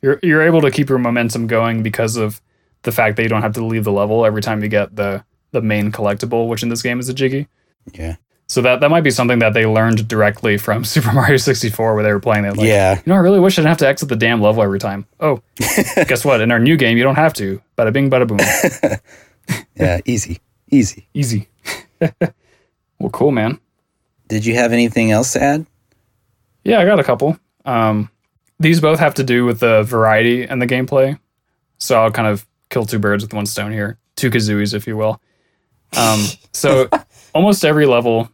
[0.00, 2.40] You're you're able to keep your momentum going because of
[2.82, 5.24] the fact that you don't have to leave the level every time you get the
[5.50, 7.48] the main collectible, which in this game is a jiggy.
[7.92, 8.16] Yeah.
[8.48, 12.02] So that that might be something that they learned directly from Super Mario 64 where
[12.02, 12.56] they were playing it.
[12.56, 12.96] Like, yeah.
[12.96, 15.06] You know, I really wish I didn't have to exit the damn level every time.
[15.20, 16.40] Oh, guess what?
[16.40, 17.60] In our new game, you don't have to.
[17.76, 18.38] Bada bing, bada boom.
[19.76, 21.48] yeah, easy, easy, easy.
[22.98, 23.60] Well, cool, man.
[24.28, 25.66] Did you have anything else to add?
[26.64, 27.38] Yeah, I got a couple.
[27.64, 28.10] Um,
[28.58, 31.18] these both have to do with the variety and the gameplay.
[31.78, 34.96] So I'll kind of kill two birds with one stone here, two kazooies, if you
[34.96, 35.20] will.
[35.96, 36.90] Um, so
[37.34, 38.30] almost every level,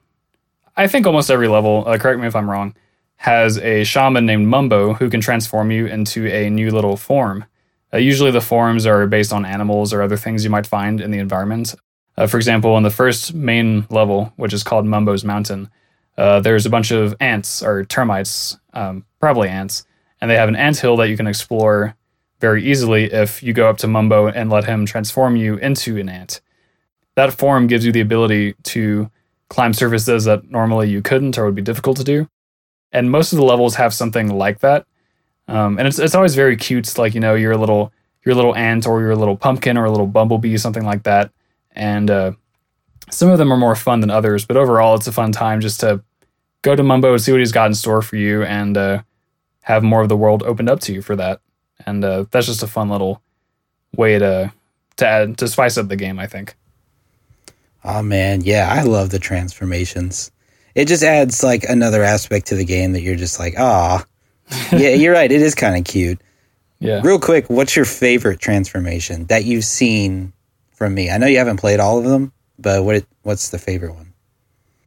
[0.76, 2.74] I think almost every level, uh, correct me if I'm wrong,
[3.16, 7.44] has a shaman named Mumbo who can transform you into a new little form.
[7.92, 11.12] Uh, usually the forms are based on animals or other things you might find in
[11.12, 11.74] the environment.
[12.16, 15.70] Uh, for example, on the first main level, which is called Mumbo's Mountain,
[16.18, 19.84] uh, there's a bunch of ants or termites, um, probably ants,
[20.20, 21.96] and they have an ant hill that you can explore
[22.40, 26.08] very easily if you go up to Mumbo and let him transform you into an
[26.08, 26.40] ant.
[27.14, 29.10] That form gives you the ability to
[29.48, 32.28] climb surfaces that normally you couldn't or would be difficult to do.
[32.92, 34.86] And most of the levels have something like that.
[35.48, 36.86] Um, and it's it's always very cute.
[36.86, 37.92] It's like you know, you're a little
[38.24, 41.30] your little ant or your little pumpkin or a little bumblebee, something like that.
[41.72, 42.32] And uh,
[43.10, 45.80] some of them are more fun than others, but overall, it's a fun time just
[45.80, 46.02] to
[46.62, 49.02] go to Mumbo and see what he's got in store for you, and uh,
[49.60, 51.40] have more of the world opened up to you for that.
[51.86, 53.20] And uh, that's just a fun little
[53.94, 54.52] way to
[54.96, 56.18] to add to spice up the game.
[56.18, 56.56] I think.
[57.84, 60.30] Oh man, yeah, I love the transformations.
[60.74, 64.04] It just adds like another aspect to the game that you're just like, ah,
[64.72, 65.30] yeah, you're right.
[65.30, 66.20] It is kind of cute.
[66.80, 67.00] Yeah.
[67.04, 70.32] Real quick, what's your favorite transformation that you've seen
[70.72, 71.10] from me?
[71.10, 74.12] I know you haven't played all of them, but what what's the favorite one?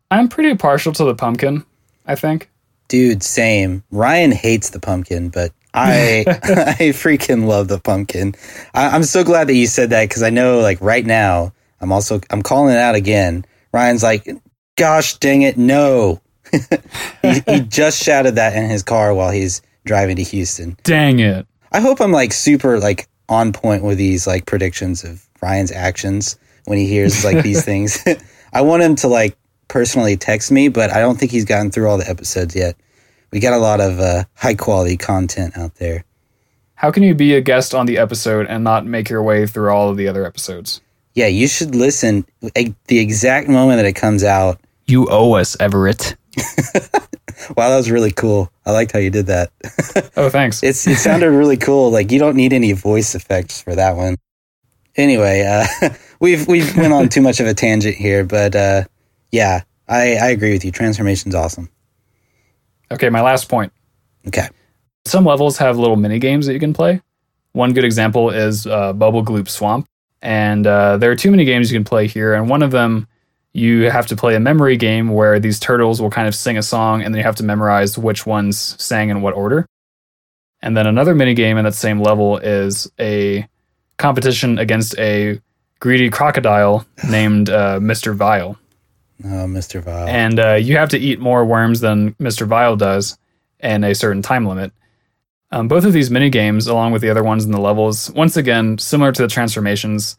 [0.09, 1.65] I'm pretty partial to the pumpkin.
[2.05, 2.49] I think.
[2.87, 3.83] Dude, same.
[3.91, 8.35] Ryan hates the pumpkin, but I I freaking love the pumpkin.
[8.73, 11.91] I, I'm so glad that you said that because I know like right now I'm
[11.91, 13.45] also I'm calling it out again.
[13.71, 14.27] Ryan's like,
[14.75, 16.21] gosh dang it, no.
[17.21, 20.77] he, he just shouted that in his car while he's driving to Houston.
[20.83, 21.45] Dang it.
[21.71, 26.37] I hope I'm like super like on point with these like predictions of Ryan's actions
[26.65, 28.03] when he hears like these things.
[28.53, 29.37] I want him to like
[29.67, 32.77] personally text me, but I don't think he's gotten through all the episodes yet.
[33.31, 36.05] We got a lot of uh, high quality content out there.
[36.75, 39.71] How can you be a guest on the episode and not make your way through
[39.71, 40.79] all of the other episodes?
[41.17, 44.61] Yeah, you should listen like, the exact moment that it comes out.
[44.85, 46.15] You owe us, Everett.
[47.57, 48.51] wow, that was really cool.
[48.67, 49.49] I liked how you did that.
[50.15, 50.61] oh, thanks.
[50.61, 51.89] It's it sounded really cool.
[51.89, 54.17] Like you don't need any voice effects for that one.
[54.95, 58.83] Anyway, uh, we've we've went on too much of a tangent here, but uh,
[59.31, 60.71] yeah, I, I agree with you.
[60.71, 61.67] Transformation's awesome.
[62.91, 63.73] Okay, my last point.
[64.27, 64.49] Okay.
[65.05, 67.01] Some levels have little mini games that you can play.
[67.53, 69.87] One good example is uh, Bubblegloop Swamp,
[70.27, 72.33] and uh, there are too many games you can play here.
[72.33, 73.07] And one of them,
[73.53, 76.61] you have to play a memory game where these turtles will kind of sing a
[76.61, 79.65] song, and then you have to memorize which ones sang in what order.
[80.61, 83.47] And then another mini game in that same level is a
[83.95, 85.39] competition against a
[85.79, 88.13] greedy crocodile named uh, Mr.
[88.13, 88.59] Vile.
[89.23, 89.81] Oh, Mr.
[89.81, 90.09] Vile.
[90.09, 92.45] And uh, you have to eat more worms than Mr.
[92.45, 93.17] Vile does
[93.61, 94.73] in a certain time limit.
[95.51, 98.35] Um, both of these mini games, along with the other ones in the levels, once
[98.35, 100.17] again, similar to the transformations,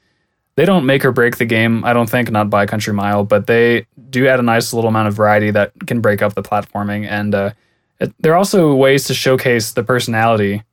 [0.57, 3.47] they don't make or break the game, I don't think, not by country mile, but
[3.47, 7.07] they do add a nice little amount of variety that can break up the platforming.
[7.07, 7.53] And uh,
[8.01, 10.65] it, there are also ways to showcase the personality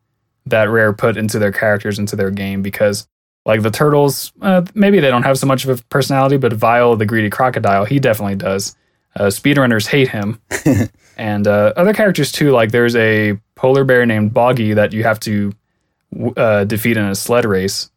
[0.48, 3.08] that Rare put into their characters, into their game, because
[3.46, 6.96] like the turtles, uh, maybe they don't have so much of a personality, but Vile,
[6.96, 8.76] the greedy crocodile, he definitely does.
[9.16, 10.42] Uh, speedrunners hate him,
[11.18, 12.52] and uh, other characters too.
[12.52, 15.54] Like there's a polar bear named Boggy that you have to
[16.38, 17.90] uh, defeat in a sled race,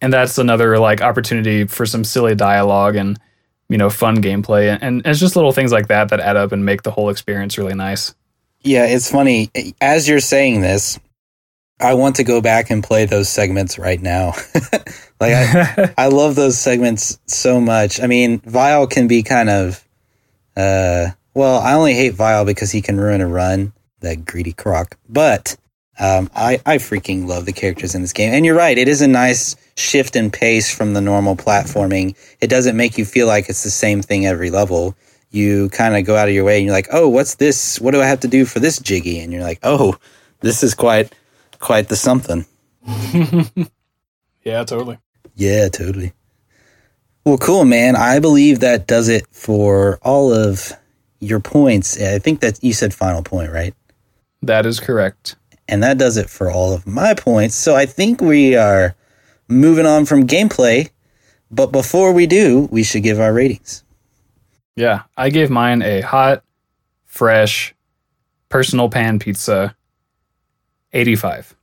[0.00, 3.18] and that's another like opportunity for some silly dialogue and
[3.68, 6.52] you know fun gameplay, and, and it's just little things like that that add up
[6.52, 8.14] and make the whole experience really nice.
[8.60, 10.98] Yeah, it's funny as you're saying this.
[11.80, 14.32] I want to go back and play those segments right now.
[15.20, 18.00] like I, I love those segments so much.
[18.00, 19.86] I mean, Vile can be kind of,
[20.56, 24.96] uh, well, I only hate Vile because he can ruin a run, that greedy croc.
[25.08, 25.56] But
[25.98, 28.32] um, I, I freaking love the characters in this game.
[28.32, 32.16] And you're right, it is a nice shift in pace from the normal platforming.
[32.40, 34.96] It doesn't make you feel like it's the same thing every level.
[35.30, 37.80] You kind of go out of your way and you're like, oh, what's this?
[37.80, 39.18] What do I have to do for this jiggy?
[39.20, 39.96] And you're like, oh,
[40.40, 41.12] this is quite
[41.58, 42.46] quite the something.
[44.44, 44.98] yeah, totally.
[45.34, 46.12] Yeah, totally.
[47.24, 47.96] Well, cool, man.
[47.96, 50.72] I believe that does it for all of
[51.24, 52.00] your points.
[52.00, 53.74] I think that you said final point, right?
[54.42, 55.36] That is correct.
[55.68, 57.54] And that does it for all of my points.
[57.54, 58.94] So I think we are
[59.48, 60.90] moving on from gameplay.
[61.50, 63.82] But before we do, we should give our ratings.
[64.76, 66.42] Yeah, I gave mine a hot,
[67.06, 67.74] fresh,
[68.48, 69.76] personal pan pizza
[70.92, 71.54] 85.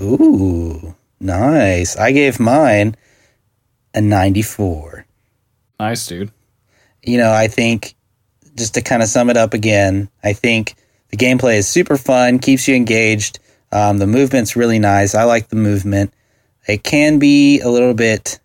[0.00, 1.96] Ooh, nice.
[1.96, 2.96] I gave mine
[3.92, 5.04] a 94.
[5.80, 6.30] Nice, dude.
[7.02, 7.94] you know, I think
[8.54, 10.74] just to kind of sum it up again, I think
[11.08, 13.38] the gameplay is super fun, keeps you engaged.
[13.72, 15.14] Um, the movement's really nice.
[15.14, 16.12] I like the movement.
[16.66, 18.38] It can be a little bit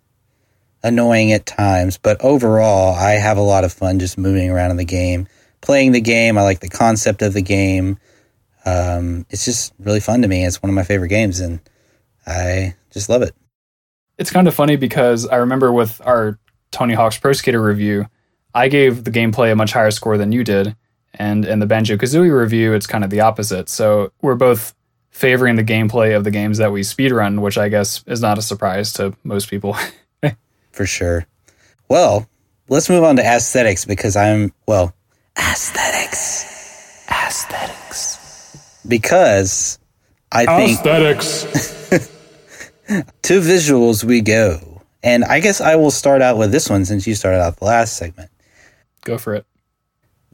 [0.83, 4.77] annoying at times, but overall, I have a lot of fun just moving around in
[4.77, 5.27] the game,
[5.61, 6.37] playing the game.
[6.37, 7.97] I like the concept of the game.
[8.65, 10.45] Um, it's just really fun to me.
[10.45, 11.59] It's one of my favorite games, and
[12.25, 13.33] I just love it.
[14.17, 16.39] It's kind of funny because I remember with our
[16.71, 18.07] Tony Hawk's Pro Skater review,
[18.53, 20.75] I gave the gameplay a much higher score than you did.
[21.13, 23.69] And in the Banjo Kazooie review, it's kind of the opposite.
[23.69, 24.73] So we're both
[25.11, 28.41] favoring the gameplay of the games that we speedrun, which I guess is not a
[28.41, 29.75] surprise to most people.
[30.71, 31.25] For sure.
[31.89, 32.27] Well,
[32.69, 34.93] let's move on to aesthetics because I'm, well,
[35.37, 37.05] aesthetics.
[37.09, 38.79] Aesthetics.
[38.87, 39.79] Because
[40.31, 41.43] I think Aesthetics.
[43.23, 44.81] to visuals we go.
[45.03, 47.65] And I guess I will start out with this one since you started out the
[47.65, 48.28] last segment.
[49.09, 49.43] Go for it.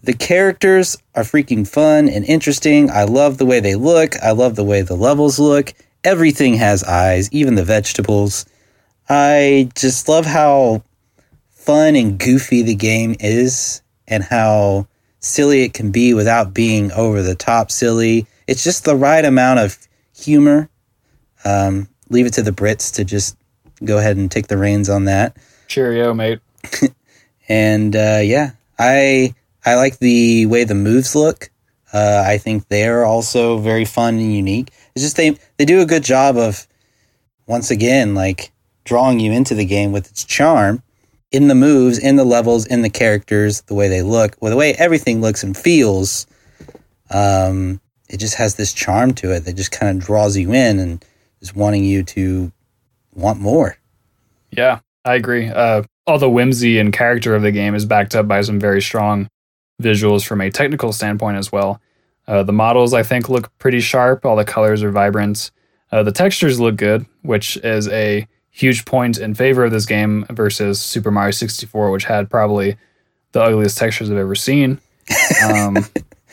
[0.03, 2.91] The characters are freaking fun and interesting.
[2.91, 4.21] I love the way they look.
[4.21, 5.73] I love the way the levels look.
[6.03, 8.45] Everything has eyes, even the vegetables.
[9.07, 10.83] I just love how
[11.51, 14.87] fun and goofy the game is and how
[15.21, 18.27] silly it can be without being over the top silly.
[18.45, 19.77] It's just the right amount of
[20.13, 20.69] humor.
[21.45, 23.37] Um, leave it to the Brits to just
[23.85, 25.37] go ahead and take the reins on that.
[25.69, 26.41] Cheerio, mate.
[27.47, 29.33] And uh, yeah, I
[29.65, 31.49] I like the way the moves look.
[31.93, 34.71] Uh, I think they're also very fun and unique.
[34.95, 36.67] It's just they they do a good job of
[37.47, 38.51] once again like
[38.83, 40.83] drawing you into the game with its charm
[41.31, 44.57] in the moves, in the levels, in the characters, the way they look, well, the
[44.57, 46.27] way everything looks and feels.
[47.09, 50.79] Um, it just has this charm to it that just kind of draws you in
[50.79, 51.03] and
[51.41, 52.51] is wanting you to
[53.13, 53.77] want more.
[54.51, 55.49] Yeah, I agree.
[55.49, 58.81] Uh, all the whimsy and character of the game is backed up by some very
[58.81, 59.27] strong
[59.81, 61.81] visuals from a technical standpoint as well.
[62.27, 64.25] Uh, the models, I think, look pretty sharp.
[64.25, 65.51] All the colors are vibrant.
[65.91, 70.25] Uh, the textures look good, which is a huge point in favor of this game
[70.29, 72.77] versus Super Mario 64, which had probably
[73.33, 74.79] the ugliest textures I've ever seen.
[75.43, 75.75] Um,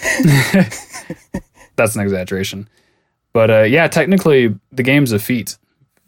[1.77, 2.69] that's an exaggeration.
[3.33, 5.57] But uh, yeah, technically, the game's a feat,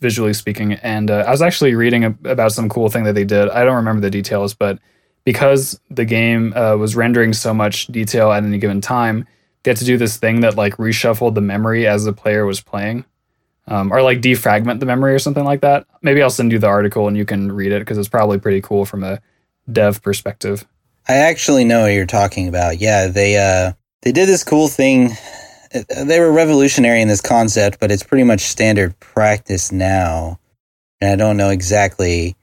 [0.04, 0.74] visually speaking.
[0.74, 3.48] And uh, I was actually reading a- about some cool thing that they did.
[3.48, 4.78] I don't remember the details, but
[5.24, 9.26] because the game uh, was rendering so much detail at any given time,
[9.62, 12.60] they had to do this thing that like reshuffled the memory as the player was
[12.60, 13.06] playing,
[13.66, 15.86] um, or like defragment the memory or something like that.
[16.02, 18.60] Maybe I'll send you the article and you can read it because it's probably pretty
[18.60, 19.20] cool from a
[19.72, 20.66] dev perspective.
[21.08, 22.78] I actually know what you're talking about.
[22.78, 25.16] Yeah, they uh they did this cool thing.
[25.74, 30.38] They were revolutionary in this concept, but it's pretty much standard practice now.
[31.00, 32.36] And I don't know exactly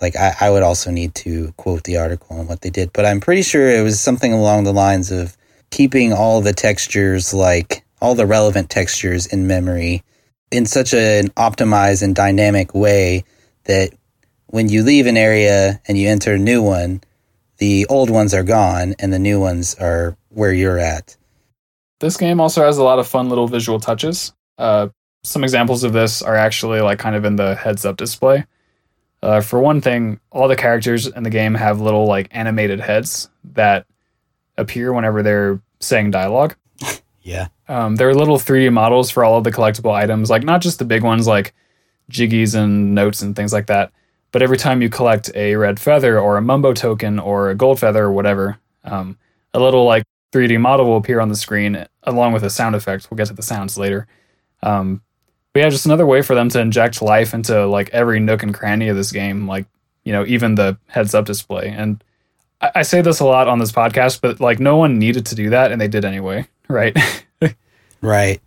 [0.00, 3.04] like I, I would also need to quote the article on what they did, but
[3.04, 5.36] I'm pretty sure it was something along the lines of
[5.70, 10.04] keeping all the textures like all the relevant textures in memory
[10.50, 13.24] in such an optimized and dynamic way
[13.64, 13.90] that
[14.46, 17.00] when you leave an area and you enter a new one,
[17.58, 21.16] the old ones are gone and the new ones are where you're at.
[22.00, 24.32] This game also has a lot of fun little visual touches.
[24.58, 24.88] Uh,
[25.24, 28.44] some examples of this are actually like kind of in the heads up display.
[29.22, 33.28] Uh, for one thing, all the characters in the game have little like animated heads
[33.54, 33.86] that
[34.56, 36.56] appear whenever they're saying dialogue.
[37.22, 37.48] Yeah.
[37.66, 40.78] Um, there are little 3D models for all of the collectible items, like not just
[40.78, 41.54] the big ones like
[42.08, 43.90] jiggies and notes and things like that,
[44.30, 47.80] but every time you collect a red feather or a mumbo token or a gold
[47.80, 49.18] feather or whatever, um,
[49.54, 53.08] a little like 3D model will appear on the screen along with a sound effect.
[53.10, 54.06] We'll get to the sounds later.
[54.62, 55.02] Um,
[55.52, 58.52] but yeah, just another way for them to inject life into like every nook and
[58.52, 59.66] cranny of this game, like
[60.04, 61.68] you know, even the heads up display.
[61.68, 62.02] And
[62.60, 65.34] I, I say this a lot on this podcast, but like no one needed to
[65.34, 66.96] do that, and they did anyway, right?
[68.00, 68.40] Right.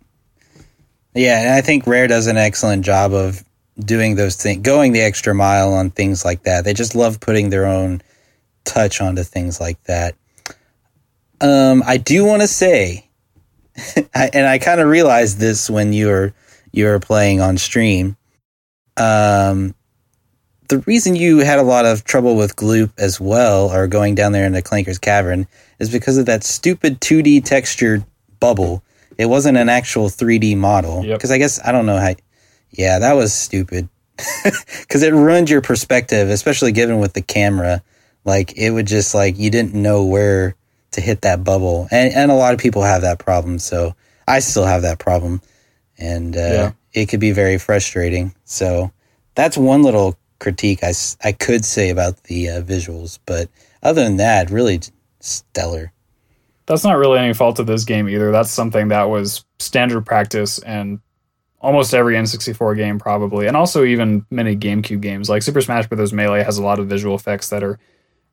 [1.14, 3.44] Yeah, and I think Rare does an excellent job of
[3.78, 6.64] doing those things, going the extra mile on things like that.
[6.64, 8.00] They just love putting their own
[8.64, 10.14] touch onto things like that.
[11.40, 13.08] Um, I do want to say,
[14.14, 16.34] I, and I kind of realized this when you were
[16.72, 18.16] you were playing on stream.
[18.96, 19.74] Um,
[20.68, 24.32] the reason you had a lot of trouble with Gloop as well, or going down
[24.32, 25.46] there into Clanker's Cavern,
[25.78, 28.04] is because of that stupid 2D textured
[28.38, 28.82] bubble.
[29.18, 31.04] It wasn't an actual 3D model.
[31.04, 31.18] Yep.
[31.18, 32.14] Because I guess I don't know how.
[32.70, 33.88] Yeah, that was stupid.
[34.80, 37.82] Because it ruined your perspective, especially given with the camera.
[38.24, 40.56] Like it would just like you didn't know where
[40.92, 43.58] to hit that bubble, and and a lot of people have that problem.
[43.58, 43.94] So
[44.26, 45.40] I still have that problem,
[45.98, 46.72] and uh, Yeah.
[46.92, 48.34] it could be very frustrating.
[48.44, 48.90] So
[49.34, 53.48] that's one little critique I, I could say about the uh, visuals, but
[53.82, 54.80] other than that, really
[55.20, 55.92] stellar.
[56.66, 58.30] That's not really any fault of this game either.
[58.32, 61.00] That's something that was standard practice and
[61.60, 65.28] almost every N64 game probably, and also even many GameCube games.
[65.28, 66.12] Like Super Smash Bros.
[66.12, 67.78] Melee has a lot of visual effects that are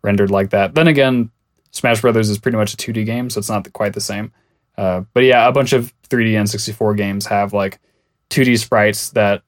[0.03, 0.75] rendered like that.
[0.75, 1.31] Then again,
[1.77, 4.31] Smash Brothers is pretty much a 2D game, so it's not quite the same.
[4.77, 7.79] Uh, but yeah, a bunch of 3D N64 games have like
[8.29, 9.43] 2D sprites that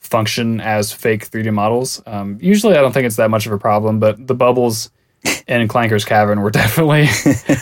[0.00, 2.02] function as fake 3D models.
[2.06, 4.90] Um, usually, I don't think it's that much of a problem, but the bubbles
[5.48, 7.08] in Clanker's Cavern were definitely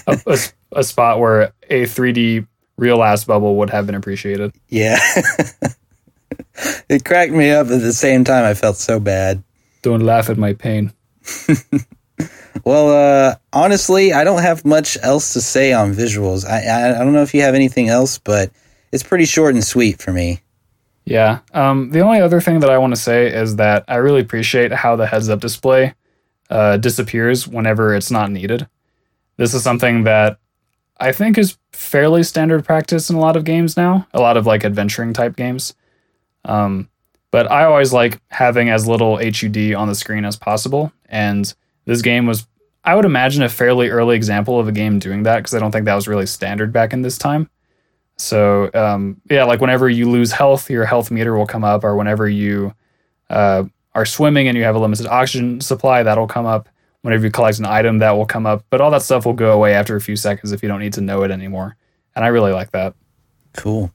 [0.06, 0.38] a, a,
[0.72, 2.46] a spot where a 3D
[2.76, 4.52] real ass bubble would have been appreciated.
[4.68, 4.98] Yeah.
[6.88, 8.44] it cracked me up at the same time.
[8.44, 9.42] I felt so bad.
[9.82, 10.92] Don't laugh at my pain.
[12.62, 16.46] Well, uh, honestly, I don't have much else to say on visuals.
[16.46, 18.50] I, I, I don't know if you have anything else, but
[18.92, 20.40] it's pretty short and sweet for me.
[21.04, 21.40] Yeah.
[21.52, 24.72] Um, the only other thing that I want to say is that I really appreciate
[24.72, 25.94] how the heads up display
[26.48, 28.66] uh, disappears whenever it's not needed.
[29.36, 30.38] This is something that
[30.98, 34.46] I think is fairly standard practice in a lot of games now, a lot of
[34.46, 35.74] like adventuring type games.
[36.44, 36.88] Um,
[37.30, 40.92] but I always like having as little HUD on the screen as possible.
[41.08, 41.52] And
[41.84, 42.46] this game was,
[42.84, 45.70] I would imagine, a fairly early example of a game doing that because I don't
[45.70, 47.48] think that was really standard back in this time.
[48.16, 51.96] So, um, yeah, like whenever you lose health, your health meter will come up, or
[51.96, 52.74] whenever you
[53.28, 53.64] uh,
[53.94, 56.68] are swimming and you have a limited oxygen supply, that'll come up
[57.04, 58.64] whenever you collect an item, that will come up.
[58.70, 60.94] But all that stuff will go away after a few seconds if you don't need
[60.94, 61.76] to know it anymore.
[62.16, 62.94] And I really like that.
[63.52, 63.92] Cool.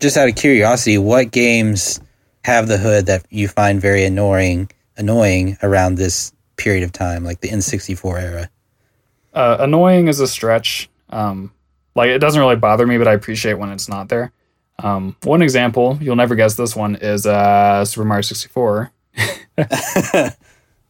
[0.00, 2.00] Just out of curiosity, what games
[2.44, 7.40] have the HUD that you find very annoying annoying around this period of time, like
[7.40, 8.50] the N64 era?
[9.34, 10.88] Uh, annoying is a stretch.
[11.10, 11.52] Um,
[11.94, 14.32] like it doesn't really bother me, but I appreciate when it's not there.
[14.78, 18.90] Um, one example, you'll never guess this one, is uh, Super Mario 64.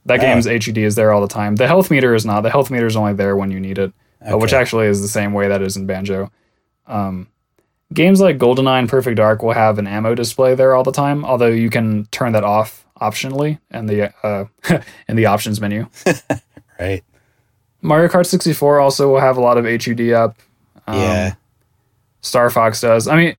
[0.06, 0.22] That oh.
[0.22, 1.56] game's HUD is there all the time.
[1.56, 2.40] The health meter is not.
[2.42, 4.32] The health meter is only there when you need it, okay.
[4.32, 6.30] uh, which actually is the same way that is in Banjo.
[6.86, 7.28] Um,
[7.92, 11.24] games like GoldenEye and Perfect Dark will have an ammo display there all the time,
[11.24, 14.44] although you can turn that off optionally in the uh,
[15.08, 15.86] in the options menu.
[16.80, 17.02] right.
[17.82, 20.38] Mario Kart 64 also will have a lot of HUD up.
[20.86, 21.34] Um, yeah.
[22.20, 23.08] Star Fox does.
[23.08, 23.36] I mean,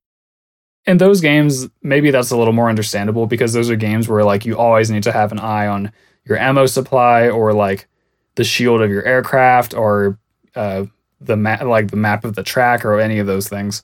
[0.85, 4.45] in those games, maybe that's a little more understandable because those are games where like
[4.45, 5.91] you always need to have an eye on
[6.25, 7.87] your ammo supply or like
[8.35, 10.19] the shield of your aircraft or
[10.55, 10.85] uh,
[11.21, 13.83] the map, like the map of the track or any of those things.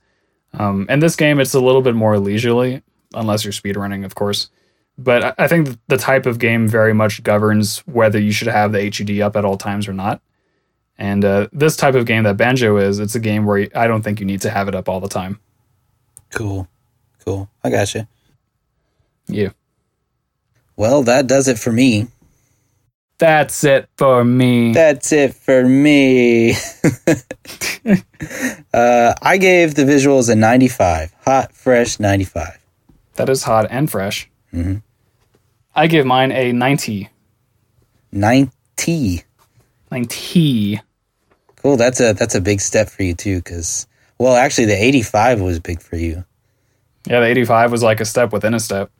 [0.54, 2.82] Um, in this game, it's a little bit more leisurely,
[3.14, 4.50] unless you're speedrunning, of course.
[5.02, 8.84] But I think the type of game very much governs whether you should have the
[8.84, 10.22] HUD up at all times or not.
[10.98, 14.02] And uh, this type of game that Banjo is, it's a game where I don't
[14.02, 15.40] think you need to have it up all the time.
[16.32, 16.68] Cool.
[17.24, 17.50] Cool.
[17.64, 18.08] I got you.
[19.28, 19.52] Yeah.
[20.76, 22.08] Well, that does it for me.
[23.20, 24.74] That's it for me.
[24.74, 26.52] That's it for me.
[28.74, 31.14] uh, I gave the visuals a 95.
[31.24, 32.60] Hot, fresh 95.
[33.16, 34.30] That is hot and fresh.
[34.54, 34.78] Mm-hmm.
[35.76, 37.10] I give mine a 90.
[38.12, 39.24] 90.
[39.92, 40.82] 90.
[41.62, 41.78] Cool.
[41.78, 45.60] That's a that's a big step for you too cuz well, actually the 85 was
[45.60, 46.26] big for you.
[47.08, 48.92] Yeah, the 85 was like a step within a step.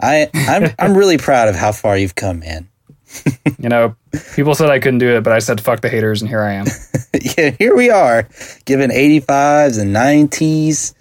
[0.00, 2.68] I I'm I'm really proud of how far you've come, man.
[3.58, 3.96] you know,
[4.34, 6.54] people said I couldn't do it, but I said fuck the haters, and here I
[6.54, 6.66] am.
[7.38, 8.28] yeah, here we are,
[8.64, 10.94] giving 85s and 90s.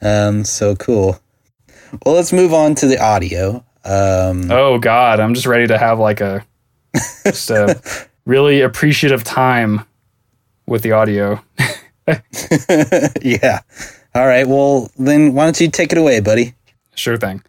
[0.00, 1.18] Um, so cool.
[2.04, 3.64] Well, let's move on to the audio.
[3.84, 6.44] Um, oh God, I'm just ready to have like a
[7.24, 7.80] just a
[8.24, 9.84] really appreciative time
[10.66, 11.42] with the audio.
[13.22, 13.60] yeah.
[14.14, 14.46] All right.
[14.46, 16.54] Well, then why don't you take it away, buddy?
[16.94, 17.42] Sure thing.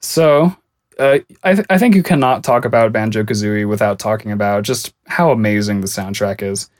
[0.00, 0.56] So,
[0.98, 4.94] uh, I, th- I think you cannot talk about Banjo Kazooie without talking about just
[5.06, 6.70] how amazing the soundtrack is.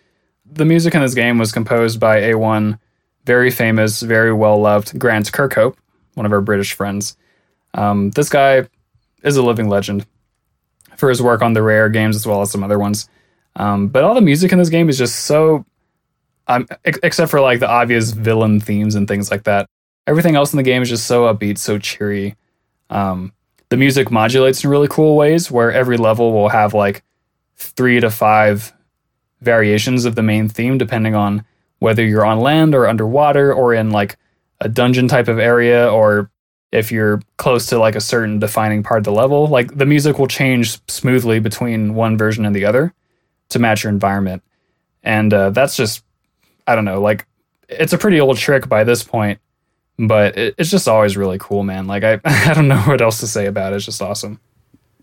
[0.50, 2.78] The music in this game was composed by A1,
[3.24, 5.76] very famous, very well loved Grant Kirkhope,
[6.14, 7.16] one of our British friends.
[7.74, 8.68] Um, this guy
[9.26, 10.06] is a living legend
[10.96, 13.08] for his work on the rare games as well as some other ones.
[13.56, 15.64] Um, but all the music in this game is just so,
[16.46, 19.68] um, ex- except for like the obvious villain themes and things like that.
[20.06, 22.36] Everything else in the game is just so upbeat, so cheery.
[22.90, 23.32] Um,
[23.68, 27.02] the music modulates in really cool ways where every level will have like
[27.56, 28.72] three to five
[29.40, 31.44] variations of the main theme depending on
[31.80, 34.16] whether you're on land or underwater or in like
[34.60, 36.30] a dungeon type of area or
[36.72, 40.18] if you're close to like a certain defining part of the level like the music
[40.18, 42.92] will change smoothly between one version and the other
[43.48, 44.42] to match your environment
[45.02, 46.04] and uh, that's just
[46.66, 47.26] i don't know like
[47.68, 49.38] it's a pretty old trick by this point
[49.98, 51.86] but it, it's just always really cool, man.
[51.86, 53.76] Like I, I don't know what else to say about it.
[53.76, 54.40] It's just awesome.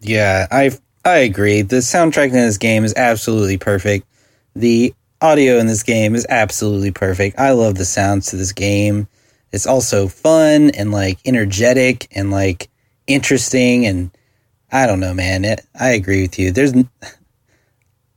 [0.02, 0.72] Yeah, I
[1.06, 1.62] I agree.
[1.62, 4.08] The soundtrack in this game is absolutely perfect.
[4.56, 7.40] The audio in this game is absolutely perfect.
[7.40, 9.08] I love the sounds to this game.
[9.54, 12.70] It's also fun and like energetic and like
[13.08, 14.12] interesting and
[14.72, 15.46] I don't know, man.
[15.46, 16.52] It, I agree with you.
[16.52, 16.74] There's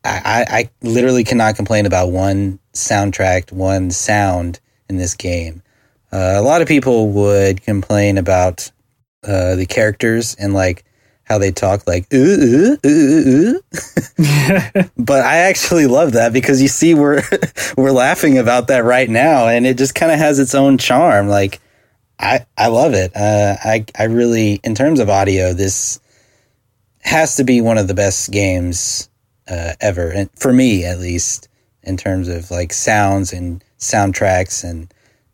[0.03, 5.63] I, I literally cannot complain about one soundtrack, one sound in this game.
[6.11, 8.71] Uh, a lot of people would complain about
[9.23, 10.86] uh, the characters and like
[11.27, 13.61] how they talk, like ooh, ooh, ooh,
[14.97, 17.23] but I actually love that because you see we're
[17.77, 21.29] we're laughing about that right now, and it just kind of has its own charm.
[21.29, 21.61] Like
[22.19, 23.15] I I love it.
[23.15, 26.01] Uh, I I really, in terms of audio, this
[27.01, 29.11] has to be one of the best games
[29.49, 31.49] uh, ever, and for me at least,
[31.83, 34.93] in terms of like sounds and soundtracks and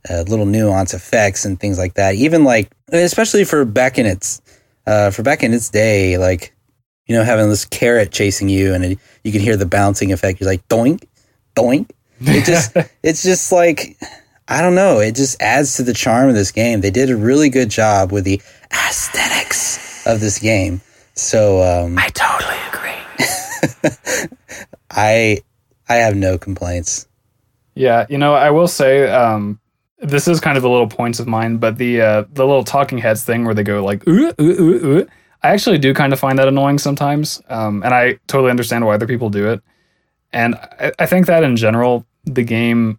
[0.08, 2.14] uh, little nuance effects and things like that.
[2.14, 4.40] Even like, especially for back in its
[4.86, 6.54] uh, for back in its day, like
[7.06, 10.40] you know, having this carrot chasing you and it, you can hear the bouncing effect.
[10.40, 11.04] You're like doink,
[11.54, 11.90] doink.
[12.20, 13.96] It just it's just like
[14.48, 15.00] I don't know.
[15.00, 16.80] It just adds to the charm of this game.
[16.80, 18.40] They did a really good job with the
[18.72, 20.80] aesthetics of this game.
[21.14, 24.28] So um, I totally agree.
[24.90, 25.42] I
[25.88, 27.06] I have no complaints.
[27.74, 29.58] Yeah, you know, I will say um,
[30.02, 32.98] this is kind of a little points of mine, but the uh, the little talking
[32.98, 35.08] heads thing where they go like ooh ooh ooh ooh,
[35.42, 38.94] I actually do kind of find that annoying sometimes, um, and I totally understand why
[38.94, 39.62] other people do it.
[40.32, 42.98] And I, I think that in general, the game,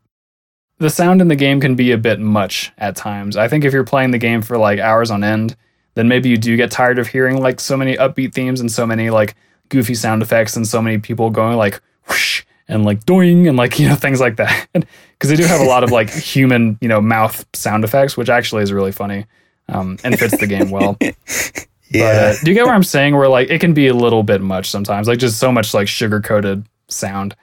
[0.77, 3.37] the sound in the game can be a bit much at times.
[3.37, 5.55] I think if you're playing the game for like hours on end,
[5.95, 8.85] then maybe you do get tired of hearing like so many upbeat themes and so
[8.85, 9.35] many like
[9.69, 13.79] goofy sound effects and so many people going like whoosh and like doing and like
[13.79, 14.67] you know things like that.
[14.73, 18.29] Because they do have a lot of like human you know mouth sound effects which
[18.29, 19.25] actually is really funny
[19.69, 20.97] um, and fits the game well.
[21.01, 21.11] Yeah
[21.91, 23.15] but, uh, do you get what i'm saying?
[23.15, 25.87] Where like it can be a little bit much sometimes like just so much like
[25.87, 27.35] sugar coated sound.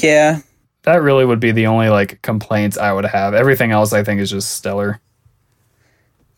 [0.00, 0.40] Yeah.
[0.84, 3.34] That really would be the only like complaints i would have.
[3.34, 5.00] Everything else i think is just stellar.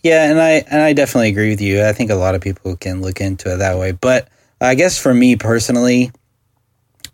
[0.03, 1.85] Yeah and i and i definitely agree with you.
[1.85, 3.93] I think a lot of people can look into it that way.
[3.93, 4.28] But
[4.61, 6.12] I guess for me personally,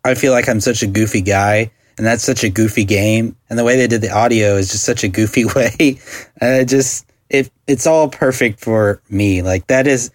[0.04, 3.58] I feel like I'm such a goofy guy, and that's such a goofy game, and
[3.58, 5.98] the way they did the audio is just such a goofy way.
[6.40, 9.42] it just it it's all perfect for me.
[9.42, 10.10] Like that is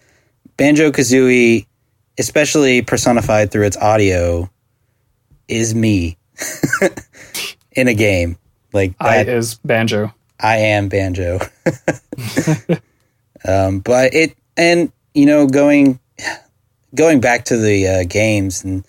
[0.56, 1.66] Banjo Kazooie,
[2.18, 4.50] especially personified through its audio,
[5.48, 6.16] is me
[7.72, 8.38] in a game.
[8.72, 11.38] Like i is banjo I am Banjo.
[13.48, 16.00] um, but it and you know going
[16.94, 18.84] going back to the uh, games and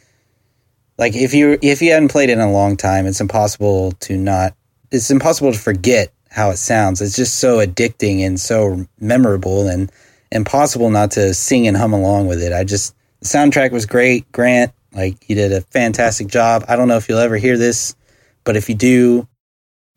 [0.97, 4.17] like if you if you hadn't played it in a long time, it's impossible to
[4.17, 4.55] not.
[4.91, 7.01] It's impossible to forget how it sounds.
[7.01, 9.91] It's just so addicting and so memorable and
[10.31, 12.53] impossible not to sing and hum along with it.
[12.53, 14.31] I just the soundtrack was great.
[14.31, 16.63] Grant, like you did a fantastic job.
[16.67, 17.95] I don't know if you'll ever hear this,
[18.43, 19.27] but if you do,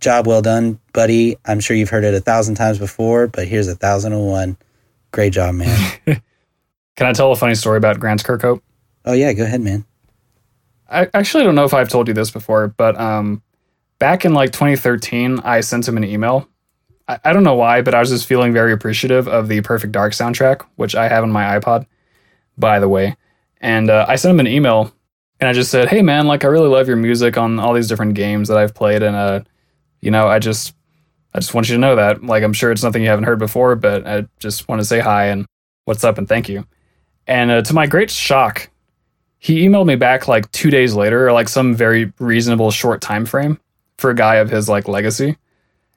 [0.00, 1.36] job well done, buddy.
[1.44, 4.56] I'm sure you've heard it a thousand times before, but here's a thousand and one.
[5.12, 5.98] Great job, man.
[6.96, 8.60] can i tell a funny story about grant kirkhope
[9.08, 9.84] oh yeah, go ahead, man.
[10.88, 13.42] I actually don't know if I've told you this before, but um,
[13.98, 16.48] back in like 2013, I sent him an email.
[17.06, 19.92] I, I don't know why, but I was just feeling very appreciative of the Perfect
[19.92, 21.86] Dark soundtrack, which I have on my iPod,
[22.56, 23.16] by the way.
[23.60, 24.92] And uh, I sent him an email,
[25.40, 27.88] and I just said, "Hey, man, like I really love your music on all these
[27.88, 29.40] different games that I've played, and uh,
[30.00, 30.74] you know, I just,
[31.34, 32.22] I just want you to know that.
[32.22, 35.00] Like, I'm sure it's nothing you haven't heard before, but I just want to say
[35.00, 35.44] hi and
[35.84, 36.64] what's up and thank you."
[37.26, 38.70] And uh, to my great shock,
[39.38, 43.24] he emailed me back like two days later, or like some very reasonable short time
[43.26, 43.58] frame
[43.96, 45.28] for a guy of his like legacy.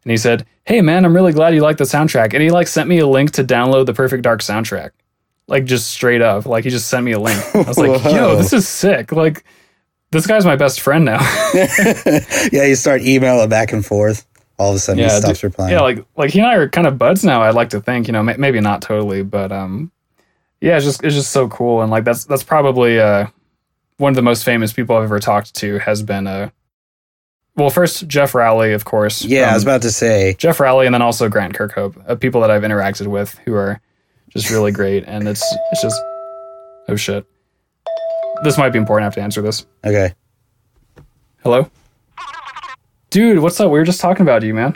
[0.03, 2.33] And he said, Hey man, I'm really glad you like the soundtrack.
[2.33, 4.91] And he like sent me a link to download the Perfect Dark soundtrack.
[5.47, 6.45] Like just straight up.
[6.45, 7.39] Like he just sent me a link.
[7.55, 9.11] I was like, yo, this is sick.
[9.11, 9.43] Like
[10.11, 11.19] this guy's my best friend now.
[12.51, 14.25] yeah, you start emailing back and forth.
[14.57, 15.71] All of a sudden, he Yeah, stops replying.
[15.73, 17.41] yeah, like like he and I are kind of buds now.
[17.41, 19.91] I'd like to think, you know, may- maybe not totally, but um,
[20.61, 23.27] yeah, it's just it's just so cool, and like that's that's probably uh
[23.97, 26.49] one of the most famous people I've ever talked to has been uh,
[27.55, 29.23] well, first Jeff Rowley, of course.
[29.23, 30.35] yeah, I was about to say.
[30.35, 33.81] Jeff Rowley, and then also Grant Kirkhope, uh, people that I've interacted with who are
[34.29, 36.01] just really great, and it's it's just
[36.87, 37.25] oh shit.
[38.43, 39.03] This might be important.
[39.03, 39.65] I have to answer this.
[39.85, 40.13] Okay.
[41.43, 41.69] Hello,
[43.09, 43.39] dude.
[43.39, 43.71] What's up?
[43.71, 44.75] We were just talking about you, man.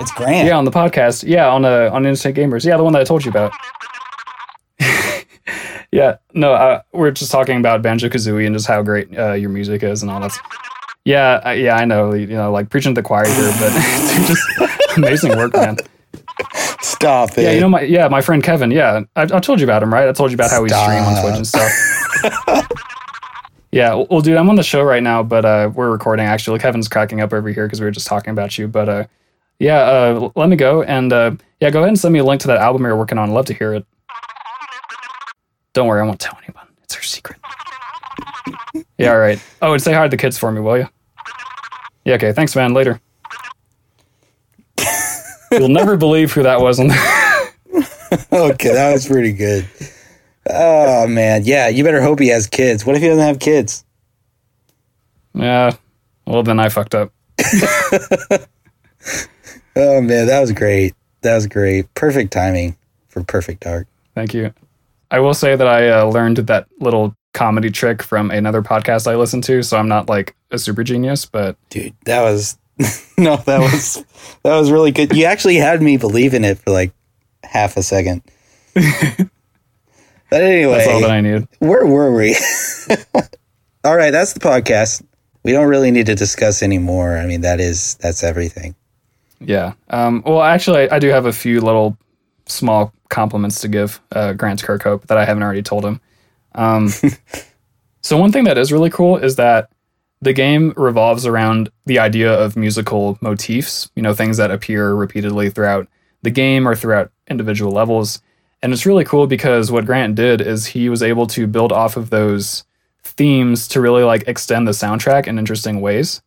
[0.00, 0.46] It's Grant.
[0.46, 1.24] Yeah, on the podcast.
[1.26, 2.64] Yeah, on uh, on Instant Gamers.
[2.64, 3.52] Yeah, the one that I told you about.
[5.98, 9.50] Yeah, no, uh, we're just talking about Banjo Kazooie and just how great uh, your
[9.50, 10.32] music is and all that.
[11.04, 12.12] Yeah, uh, yeah, I know.
[12.12, 13.72] You know, like preaching to the choir here, but
[14.26, 15.76] just amazing work, man.
[16.80, 17.42] Stop it.
[17.42, 18.70] Yeah, you know my yeah my friend Kevin.
[18.70, 20.08] Yeah, I, I told you about him, right?
[20.08, 21.72] I told you about how we stream on Twitch and stuff.
[23.72, 26.26] yeah, well, well, dude, I'm on the show right now, but uh, we're recording.
[26.26, 28.68] Actually, Kevin's cracking up over here because we were just talking about you.
[28.68, 29.04] But uh,
[29.58, 32.40] yeah, uh, let me go and uh, yeah, go ahead and send me a link
[32.42, 33.30] to that album you're working on.
[33.30, 33.84] I'd love to hear it.
[35.72, 36.66] Don't worry, I won't tell anyone.
[36.82, 37.38] It's our secret.
[38.98, 39.42] yeah, all right.
[39.62, 40.88] Oh, and say hi to the kids for me, will you?
[42.04, 42.32] Yeah, okay.
[42.32, 42.72] Thanks, man.
[42.74, 43.00] Later.
[45.52, 46.78] You'll never believe who that was.
[46.80, 46.90] On
[48.32, 49.68] okay, that was pretty good.
[50.48, 51.68] Oh man, yeah.
[51.68, 52.84] You better hope he has kids.
[52.84, 53.84] What if he doesn't have kids?
[55.34, 55.72] Yeah.
[56.26, 57.12] Well, then I fucked up.
[59.76, 60.94] oh man, that was great.
[61.22, 61.92] That was great.
[61.94, 62.76] Perfect timing
[63.08, 63.86] for Perfect Dark.
[64.14, 64.52] Thank you.
[65.10, 69.16] I will say that I uh, learned that little comedy trick from another podcast I
[69.16, 72.58] listen to, so I'm not like a super genius, but dude, that was
[73.18, 74.04] no, that was
[74.42, 75.14] that was really good.
[75.14, 76.92] You actually had me believe in it for like
[77.42, 78.22] half a second.
[80.30, 81.48] But anyway, that's all that I need.
[81.58, 82.36] Where were we?
[83.84, 85.02] all right, that's the podcast.
[85.42, 87.16] We don't really need to discuss anymore.
[87.16, 88.74] I mean, that is that's everything.
[89.40, 89.74] Yeah.
[89.88, 91.96] Um, well, actually, I, I, do have a few little
[92.46, 96.00] small compliments to give uh, Grant Kirkhope that I haven't already told him.
[96.54, 96.88] Um,
[98.02, 99.70] so one thing that is really cool is that
[100.20, 103.90] the game revolves around the idea of musical motifs.
[103.94, 105.88] You know, things that appear repeatedly throughout
[106.22, 108.20] the game or throughout individual levels.
[108.62, 111.96] And it's really cool because what Grant did is he was able to build off
[111.96, 112.64] of those
[113.02, 116.20] themes to really like extend the soundtrack in interesting ways.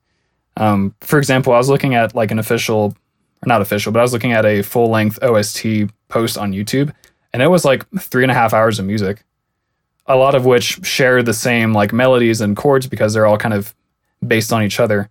[0.58, 2.96] Um, for example, I was looking at like an official,
[3.46, 6.94] not official, but I was looking at a full length OST post on YouTube,
[7.34, 9.24] and it was like three and a half hours of music,
[10.06, 13.54] a lot of which share the same like melodies and chords because they're all kind
[13.54, 13.74] of
[14.26, 15.10] based on each other.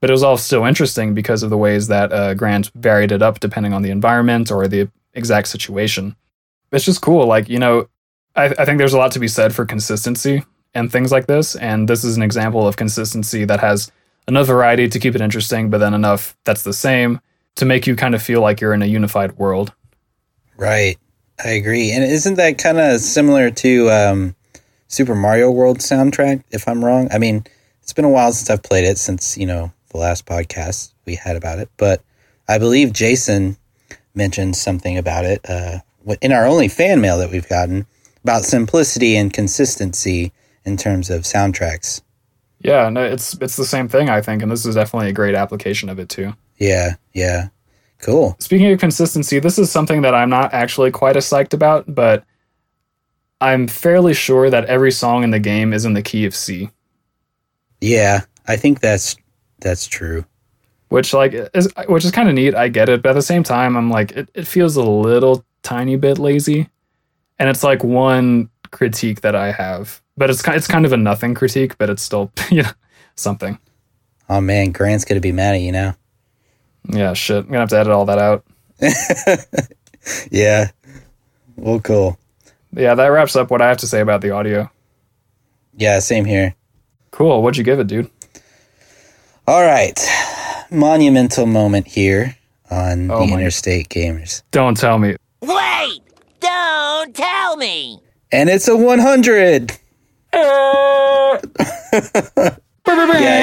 [0.00, 3.22] But it was all still interesting because of the ways that uh, Grant varied it
[3.22, 6.14] up depending on the environment or the exact situation
[6.72, 7.26] it's just cool.
[7.26, 7.88] Like, you know,
[8.34, 11.56] I, I think there's a lot to be said for consistency and things like this.
[11.56, 13.90] And this is an example of consistency that has
[14.28, 17.20] enough variety to keep it interesting, but then enough that's the same
[17.56, 19.72] to make you kind of feel like you're in a unified world.
[20.56, 20.96] Right.
[21.44, 21.92] I agree.
[21.92, 24.36] And isn't that kind of similar to um,
[24.88, 27.08] Super Mario World soundtrack, if I'm wrong?
[27.12, 27.44] I mean,
[27.82, 31.14] it's been a while since I've played it, since, you know, the last podcast we
[31.14, 31.68] had about it.
[31.76, 32.02] But
[32.48, 33.56] I believe Jason
[34.14, 35.80] mentioned something about it uh,
[36.22, 37.86] in our only fan mail that we've gotten
[38.22, 40.32] about simplicity and consistency
[40.64, 42.00] in terms of soundtracks.
[42.60, 45.34] Yeah, no, it's it's the same thing I think, and this is definitely a great
[45.34, 46.32] application of it too.
[46.58, 47.48] Yeah, yeah,
[48.00, 48.36] cool.
[48.38, 52.24] Speaking of consistency, this is something that I'm not actually quite as psyched about, but
[53.40, 56.70] I'm fairly sure that every song in the game is in the key of C.
[57.80, 59.16] Yeah, I think that's
[59.60, 60.24] that's true.
[60.88, 62.54] Which like is which is kind of neat.
[62.54, 65.44] I get it, but at the same time, I'm like it, it feels a little
[65.62, 66.68] tiny bit lazy.
[67.38, 71.34] And it's like one critique that I have, but it's it's kind of a nothing
[71.34, 72.70] critique, but it's still you know
[73.16, 73.58] something.
[74.28, 75.96] Oh man, Grant's gonna be mad at you now.
[76.88, 77.44] Yeah, shit.
[77.44, 78.44] I'm gonna have to edit all that out.
[80.30, 80.70] yeah.
[81.56, 82.18] Well, cool.
[82.72, 84.70] Yeah, that wraps up what I have to say about the audio.
[85.74, 86.54] Yeah, same here.
[87.10, 87.42] Cool.
[87.42, 88.10] What'd you give it, dude?
[89.46, 89.98] All right.
[90.70, 92.36] Monumental moment here
[92.70, 94.42] on oh the Interstate Gamers.
[94.50, 95.16] Don't tell me.
[95.40, 96.00] Wait!
[96.40, 98.00] Don't tell me!
[98.32, 99.72] And it's a 100!
[100.34, 101.38] yeah,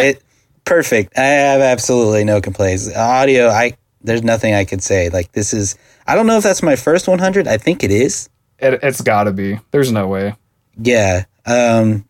[0.01, 0.22] it,
[0.65, 1.17] perfect.
[1.17, 2.93] I have absolutely no complaints.
[2.95, 5.09] Audio, I there's nothing I could say.
[5.09, 7.47] Like this is, I don't know if that's my first 100.
[7.47, 8.29] I think it is.
[8.59, 9.59] It, has got to be.
[9.71, 10.35] There's no way.
[10.77, 11.25] Yeah.
[11.45, 12.05] Um.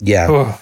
[0.00, 0.58] Yeah.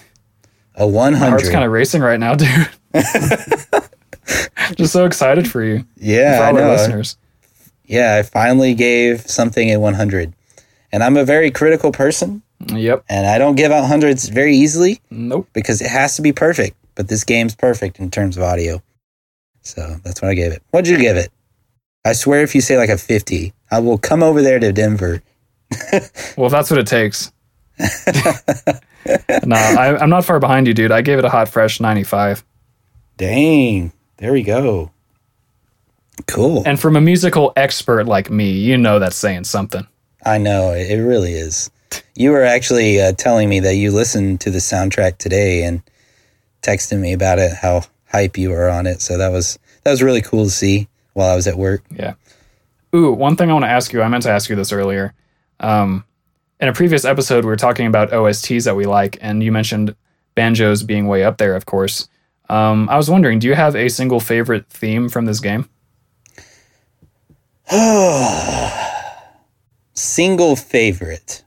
[0.75, 1.19] A 100.
[1.19, 2.49] My heart's kind of racing right now, dude.
[4.75, 5.85] Just so excited for you.
[5.97, 6.71] Yeah, for all I know.
[6.71, 7.17] listeners
[7.91, 10.33] yeah, I finally gave something a 100.
[10.93, 12.41] And I'm a very critical person.
[12.67, 13.03] Yep.
[13.09, 15.01] And I don't give out hundreds very easily.
[15.09, 15.49] Nope.
[15.51, 16.77] Because it has to be perfect.
[17.01, 18.79] But this game's perfect in terms of audio.
[19.61, 20.61] So that's what I gave it.
[20.69, 21.31] What'd you give it?
[22.05, 25.23] I swear if you say like a 50, I will come over there to Denver.
[26.37, 27.31] well, that's what it takes.
[27.79, 30.91] no, I, am not far behind you, dude.
[30.91, 32.45] I gave it a hot, fresh 95.
[33.17, 33.91] Dang.
[34.17, 34.91] There we go.
[36.27, 36.61] Cool.
[36.67, 39.87] And from a musical expert like me, you know that's saying something.
[40.23, 41.71] I know it really is.
[42.13, 45.81] You were actually uh, telling me that you listened to the soundtrack today and
[46.61, 49.01] texted me about it, how hype you were on it.
[49.01, 51.83] So that was that was really cool to see while I was at work.
[51.91, 52.13] Yeah.
[52.93, 54.01] Ooh, one thing I want to ask you.
[54.01, 55.13] I meant to ask you this earlier.
[55.59, 56.03] Um,
[56.59, 59.95] in a previous episode, we were talking about OSTs that we like, and you mentioned
[60.35, 62.07] banjos being way up there, of course.
[62.49, 65.69] Um, I was wondering, do you have a single favorite theme from this game?
[69.93, 71.43] Single favorite.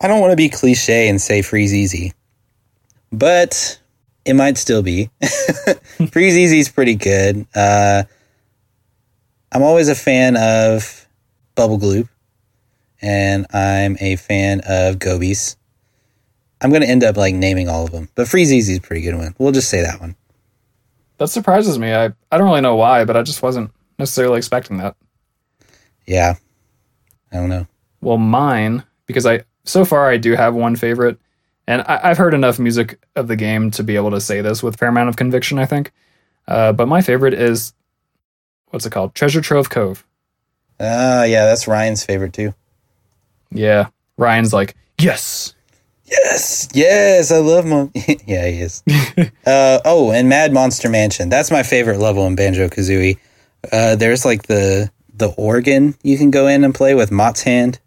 [0.00, 2.12] I don't want to be cliche and say Freezeezy,
[3.10, 3.78] but
[4.28, 5.08] it might still be.
[5.22, 7.46] Freezeezy is pretty good.
[7.54, 8.02] Uh,
[9.50, 11.08] I'm always a fan of
[11.56, 12.10] Bubblegloop,
[13.00, 15.56] and I'm a fan of Gobi's.
[16.60, 19.00] I'm going to end up like naming all of them, but Freezeezy is a pretty
[19.00, 19.34] good one.
[19.38, 20.14] We'll just say that one.
[21.16, 21.94] That surprises me.
[21.94, 24.94] I, I don't really know why, but I just wasn't necessarily expecting that.
[26.06, 26.34] Yeah.
[27.32, 27.66] I don't know.
[28.02, 31.18] Well, mine, because I so far I do have one favorite,
[31.68, 34.62] and I, have heard enough music of the game to be able to say this
[34.62, 35.92] with a fair amount of conviction, I think.
[36.48, 37.74] Uh, but my favorite is
[38.70, 39.14] what's it called?
[39.14, 40.04] Treasure Trove Cove.
[40.80, 42.54] Ah, uh, yeah, that's Ryan's favorite too.
[43.52, 45.54] Yeah, Ryan's like, yes,
[46.06, 47.92] yes, yes, I love Mon.
[47.94, 48.82] yeah, he is.
[49.46, 51.28] uh, oh, and Mad Monster Mansion.
[51.28, 53.18] That's my favorite level in Banjo Kazooie.
[53.70, 57.78] Uh, there's like the the organ you can go in and play with Motzand.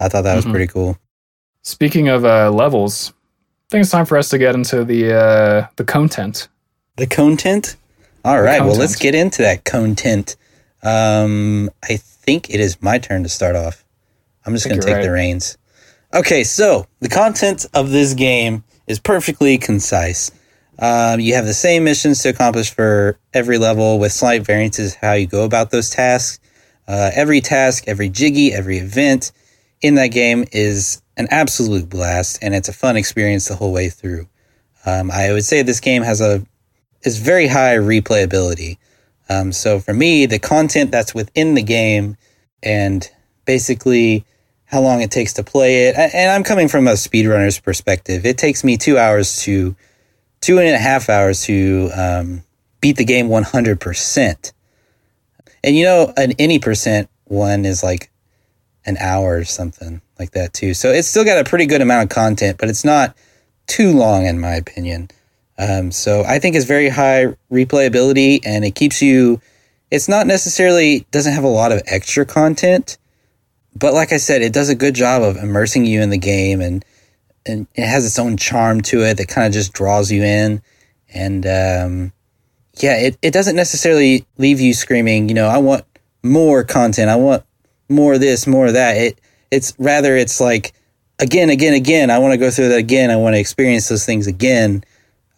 [0.00, 0.52] I thought that was mm-hmm.
[0.52, 0.98] pretty cool.
[1.62, 3.12] Speaking of uh, levels,
[3.68, 6.48] I think it's time for us to get into the uh, the content.
[6.96, 7.76] The content.
[8.24, 8.62] All right.
[8.62, 10.36] Well, let's get into that content.
[10.82, 13.84] Um, I think it is my turn to start off.
[14.46, 15.02] I'm just going to take right.
[15.02, 15.58] the reins.
[16.14, 20.30] Okay, so the content of this game is perfectly concise.
[20.78, 25.12] Um, you have the same missions to accomplish for every level with slight variances how
[25.12, 26.40] you go about those tasks.
[26.86, 29.30] Uh, every task, every jiggy, every event
[29.80, 33.88] in that game is an absolute blast, and it's a fun experience the whole way
[33.88, 34.28] through.
[34.86, 36.44] Um, I would say this game has a
[37.02, 38.78] is very high replayability.
[39.28, 42.16] Um, so for me, the content that's within the game
[42.62, 43.08] and
[43.44, 44.24] basically
[44.64, 48.26] how long it takes to play it, and I'm coming from a speedrunner's perspective.
[48.26, 49.76] It takes me two hours to
[50.40, 52.42] two and a half hours to um,
[52.80, 54.52] beat the game 100 percent.
[55.64, 58.10] And you know, an any percent one is like
[58.88, 60.74] an hour or something like that too.
[60.74, 63.14] So it's still got a pretty good amount of content, but it's not
[63.66, 65.10] too long in my opinion.
[65.58, 69.40] Um, so I think it's very high replayability and it keeps you.
[69.90, 72.96] It's not necessarily doesn't have a lot of extra content,
[73.76, 76.60] but like I said, it does a good job of immersing you in the game
[76.60, 76.84] and
[77.46, 80.62] and it has its own charm to it that kind of just draws you in.
[81.12, 82.12] And um,
[82.78, 85.84] yeah, it, it doesn't necessarily leave you screaming, you know, I want
[86.22, 87.08] more content.
[87.08, 87.44] I want
[87.88, 88.96] more of this, more of that.
[88.96, 89.20] It
[89.50, 90.72] it's rather it's like
[91.18, 92.10] again, again, again.
[92.10, 93.10] I want to go through that again.
[93.10, 94.84] I want to experience those things again.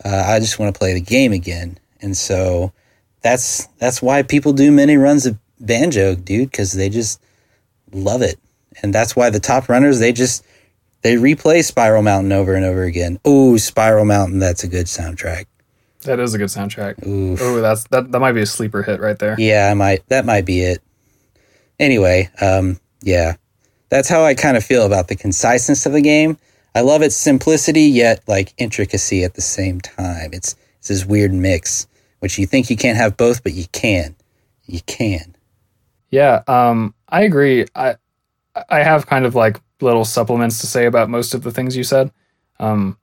[0.04, 2.72] Uh, I just want to play the game again, and so
[3.22, 7.20] that's that's why people do many runs of banjo, dude, because they just
[7.92, 8.38] love it,
[8.82, 10.44] and that's why the top runners they just
[11.02, 13.18] they replay Spiral Mountain over and over again.
[13.24, 15.46] Oh, Spiral Mountain, that's a good soundtrack.
[16.02, 16.94] That is a good soundtrack.
[17.06, 18.10] Oh, that's that.
[18.10, 19.36] That might be a sleeper hit right there.
[19.38, 20.08] Yeah, I might.
[20.08, 20.82] That might be it.
[21.80, 23.34] Anyway, um, yeah,
[23.88, 26.38] that's how I kind of feel about the conciseness of the game.
[26.74, 30.30] I love its simplicity yet like intricacy at the same time.
[30.32, 31.88] It's it's this weird mix,
[32.20, 34.14] which you think you can't have both, but you can.
[34.66, 35.34] You can.
[36.10, 37.66] Yeah, um, I agree.
[37.74, 37.96] I
[38.68, 41.84] I have kind of like little supplements to say about most of the things you
[41.84, 42.12] said.
[42.58, 42.98] Um,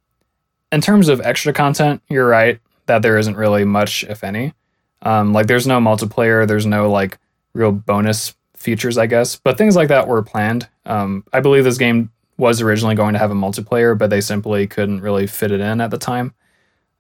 [0.72, 4.54] in terms of extra content, you're right that there isn't really much, if any.
[5.02, 7.18] Um, like there's no multiplayer, there's no like
[7.54, 9.38] real bonus features, I guess.
[9.38, 10.68] But things like that were planned.
[10.86, 14.68] Um, I believe this game was originally going to have a multiplayer, but they simply
[14.68, 16.34] couldn't really fit it in at the time.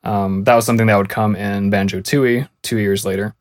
[0.03, 3.35] Um, that was something that would come in Banjo Tooie two years later.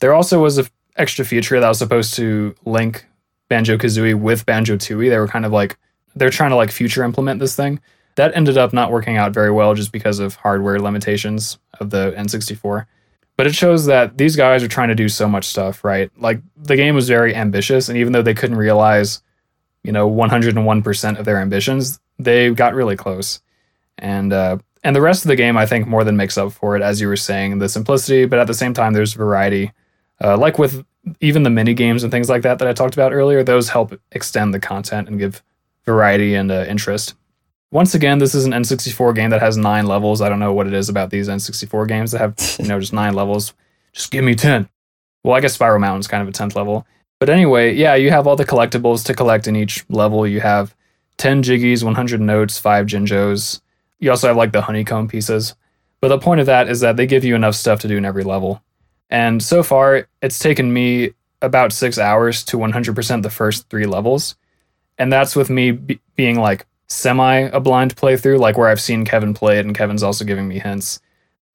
[0.00, 0.66] There also was an
[0.96, 3.06] extra feature that was supposed to link
[3.48, 5.08] Banjo Kazooie with Banjo Tooie.
[5.08, 5.78] They were kind of like
[6.14, 7.80] they're trying to like future implement this thing.
[8.16, 12.12] That ended up not working out very well just because of hardware limitations of the
[12.16, 12.86] N64.
[13.40, 16.10] But it shows that these guys are trying to do so much stuff, right?
[16.18, 19.22] Like the game was very ambitious, and even though they couldn't realize,
[19.82, 23.40] you know, 101% of their ambitions, they got really close.
[23.96, 26.76] And uh, and the rest of the game, I think, more than makes up for
[26.76, 28.26] it, as you were saying, the simplicity.
[28.26, 29.72] But at the same time, there's variety.
[30.22, 30.84] Uh, like with
[31.20, 33.98] even the mini games and things like that that I talked about earlier, those help
[34.12, 35.42] extend the content and give
[35.86, 37.14] variety and uh, interest.
[37.72, 40.20] Once again, this is an N64 game that has nine levels.
[40.20, 42.92] I don't know what it is about these N64 games that have, you know, just
[42.92, 43.54] nine levels.
[43.92, 44.68] Just give me 10.
[45.22, 46.86] Well, I guess Spiral Mountain's kind of a 10th level.
[47.20, 50.26] But anyway, yeah, you have all the collectibles to collect in each level.
[50.26, 50.74] You have
[51.18, 53.60] 10 jiggies, 100 notes, 5 jinjos.
[54.00, 55.54] You also have like the honeycomb pieces.
[56.00, 58.04] But the point of that is that they give you enough stuff to do in
[58.04, 58.62] every level.
[59.10, 61.10] And so far, it's taken me
[61.42, 64.34] about six hours to 100% the first three levels.
[64.98, 69.04] And that's with me be- being like semi a blind playthrough, like where I've seen
[69.04, 71.00] Kevin play it and Kevin's also giving me hints.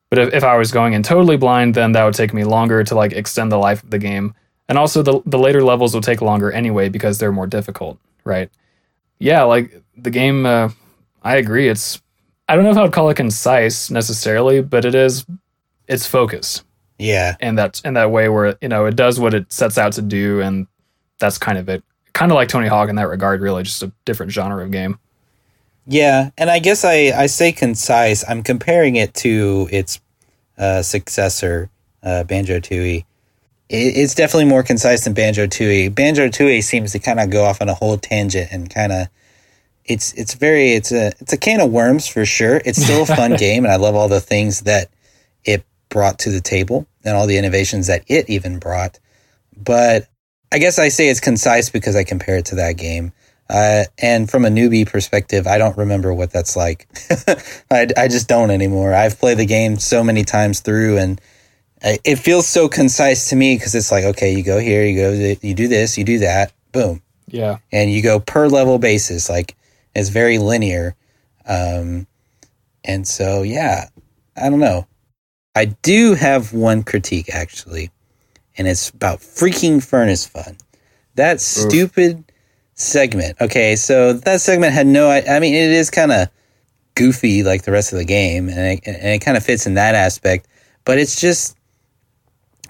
[0.10, 2.84] But if, if I was going in totally blind, then that would take me longer
[2.84, 4.34] to like extend the life of the game
[4.68, 8.50] and also the the later levels will take longer anyway because they're more difficult, right?
[9.20, 10.46] Yeah, like the game.
[10.46, 10.70] Uh,
[11.24, 11.68] I agree.
[11.68, 12.02] It's
[12.50, 15.26] I don't know if I would call it concise necessarily, but it is.
[15.88, 16.64] It's focused
[16.98, 17.36] Yeah.
[17.40, 20.02] And that in that way where you know it does what it sets out to
[20.02, 20.68] do, and
[21.20, 21.84] that's kind of it.
[22.14, 25.00] Kind of like Tony Hawk in that regard, really, just a different genre of game.
[25.88, 28.24] Yeah, and I guess I, I say concise.
[28.28, 30.00] I'm comparing it to its
[30.58, 31.70] uh, successor,
[32.02, 33.06] uh, Banjo Tooie.
[33.70, 35.94] It, it's definitely more concise than Banjo Tooie.
[35.94, 39.08] Banjo Tooie seems to kind of go off on a whole tangent and kind of
[39.86, 42.62] it's it's very it's a it's a can of worms for sure.
[42.66, 44.90] It's still a fun game, and I love all the things that
[45.44, 49.00] it brought to the table and all the innovations that it even brought.
[49.56, 50.08] But
[50.52, 53.14] I guess I say it's concise because I compare it to that game.
[53.50, 56.88] Uh, and from a newbie perspective, I don't remember what that's like.
[57.72, 58.94] I, I just don't anymore.
[58.94, 61.22] I've played the game so many times through, and
[61.82, 65.38] it feels so concise to me because it's like, okay, you go here, you go,
[65.42, 69.30] you do this, you do that, boom, Yeah, and you go per level basis.
[69.30, 69.56] Like
[69.94, 70.96] it's very linear.
[71.48, 72.08] Um,
[72.84, 73.90] and so, yeah,
[74.36, 74.88] I don't know.
[75.56, 77.92] I do have one critique actually,
[78.58, 80.58] and it's about freaking furnace fun.
[81.14, 82.24] That stupid
[82.76, 83.42] segment.
[83.42, 85.10] Okay, so that segment had no.
[85.10, 86.30] I, I mean, it is kind of
[86.94, 89.74] goofy like the rest of the game, and it, and it kind of fits in
[89.74, 90.48] that aspect.
[90.86, 91.58] But it's just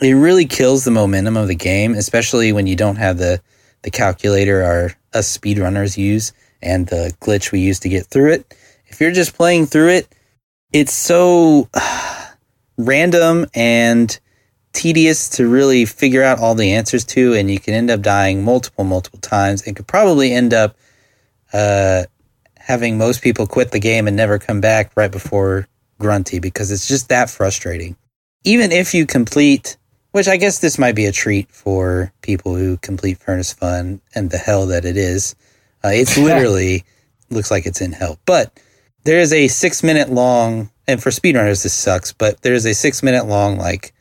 [0.02, 3.42] it really kills the momentum of the game, especially when you don't have the
[3.82, 8.56] the calculator our us speedrunners use and the glitch we use to get through it.
[8.88, 10.08] If you're just playing through it,
[10.74, 11.70] it's so
[12.78, 14.18] random and
[14.76, 18.44] tedious to really figure out all the answers to, and you can end up dying
[18.44, 20.76] multiple, multiple times, and could probably end up
[21.54, 22.04] uh,
[22.58, 25.68] having most people quit the game and never come back right before
[26.00, 27.96] Grunty because it's just that frustrating.
[28.44, 29.78] Even if you complete,
[30.12, 34.30] which I guess this might be a treat for people who complete Furnace Fun and
[34.30, 35.36] the hell that it is.
[35.84, 36.84] Uh, it's literally
[37.30, 38.60] looks like it's in hell, but
[39.04, 42.74] there is a six minute long, and for speedrunners this sucks, but there is a
[42.74, 43.95] six minute long like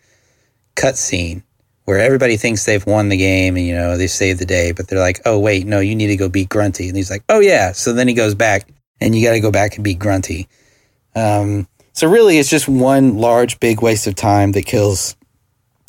[0.77, 1.43] cutscene
[1.85, 4.89] where everybody thinks they've won the game and you know they saved the day, but
[4.89, 7.41] they're like, oh wait, no, you need to go beat Grunty, and he's like, oh
[7.41, 7.73] yeah.
[7.73, 8.69] So then he goes back,
[9.01, 10.49] and you got to go back and beat Grunty.
[11.15, 15.17] Um, so really, it's just one large, big waste of time that kills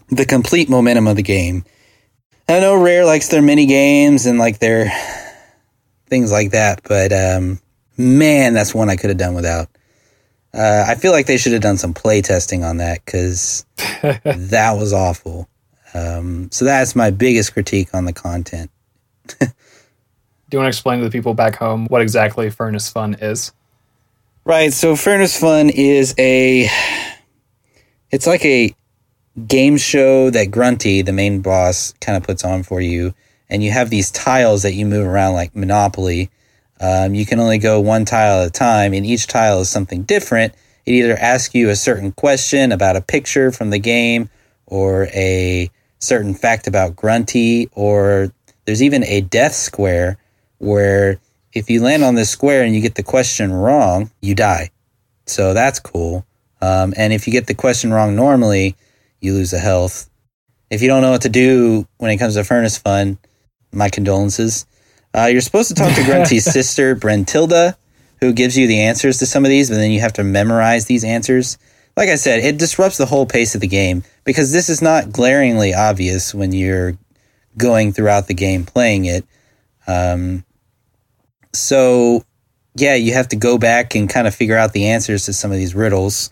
[0.09, 1.63] the complete momentum of the game.
[2.47, 4.91] I know Rare likes their mini games and like their
[6.07, 7.59] things like that, but um,
[7.97, 9.67] man, that's one I could have done without.
[10.55, 14.75] Uh, I feel like they should have done some play testing on that because that
[14.77, 15.49] was awful.
[15.93, 18.71] Um, so that's my biggest critique on the content.
[19.37, 19.47] Do
[20.51, 23.51] you want to explain to the people back home what exactly Furnace Fun is?
[24.45, 24.71] Right.
[24.71, 26.69] So Furnace Fun is a.
[28.11, 28.73] It's like a
[29.47, 33.13] game show that Grunty, the main boss, kind of puts on for you,
[33.49, 36.29] and you have these tiles that you move around like Monopoly.
[36.79, 40.03] Um, you can only go one tile at a time, and each tile is something
[40.03, 40.53] different.
[40.85, 44.29] It either asks you a certain question about a picture from the game,
[44.65, 45.69] or a
[45.99, 48.31] certain fact about Grunty, or
[48.65, 50.17] there's even a death square
[50.57, 51.19] where
[51.53, 54.71] if you land on this square and you get the question wrong, you die.
[55.25, 56.25] So that's cool.
[56.61, 58.75] Um, and if you get the question wrong normally,
[59.21, 60.09] you lose a health.
[60.69, 63.17] If you don't know what to do when it comes to Furnace Fun,
[63.71, 64.65] my condolences.
[65.15, 67.75] Uh, you're supposed to talk to Grunty's sister, Brentilda,
[68.19, 70.85] who gives you the answers to some of these, but then you have to memorize
[70.85, 71.57] these answers.
[71.95, 75.13] Like I said, it disrupts the whole pace of the game because this is not
[75.13, 76.97] glaringly obvious when you're
[77.57, 79.25] going throughout the game playing it.
[79.87, 80.43] Um,
[81.53, 82.25] so,
[82.75, 85.51] yeah, you have to go back and kind of figure out the answers to some
[85.51, 86.31] of these riddles.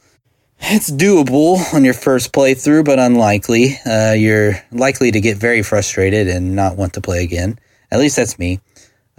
[0.59, 3.77] It's doable on your first playthrough, but unlikely.
[3.85, 7.57] Uh, you're likely to get very frustrated and not want to play again.
[7.89, 8.59] At least that's me.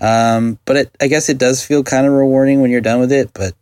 [0.04, 3.12] Um, but it, I guess it does feel kind of rewarding when you're done with
[3.12, 3.30] it.
[3.32, 3.54] But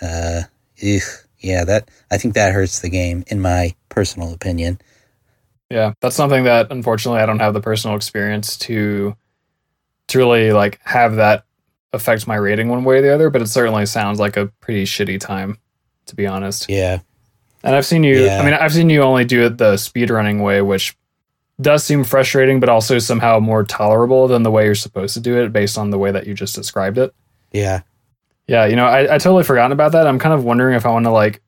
[0.00, 0.42] uh,
[0.76, 1.00] eugh,
[1.40, 4.80] yeah, that I think that hurts the game, in my personal opinion.
[5.70, 9.16] Yeah, that's something that unfortunately I don't have the personal experience to
[10.08, 11.44] to really like have that
[11.92, 14.84] affect my rating one way or the other, but it certainly sounds like a pretty
[14.84, 15.58] shitty time,
[16.06, 16.68] to be honest.
[16.68, 17.00] Yeah,
[17.64, 18.40] And I've seen you Yeah.
[18.40, 20.94] I mean I've seen you only do it the speed running way, which
[21.60, 25.40] does seem frustrating, but also somehow more tolerable than the way you're supposed to do
[25.42, 27.14] it based on the way that you just described it.
[27.52, 27.82] yeah.
[28.48, 30.06] Yeah, you know, I, I totally forgotten about that.
[30.06, 31.40] I'm kind of wondering if I want to like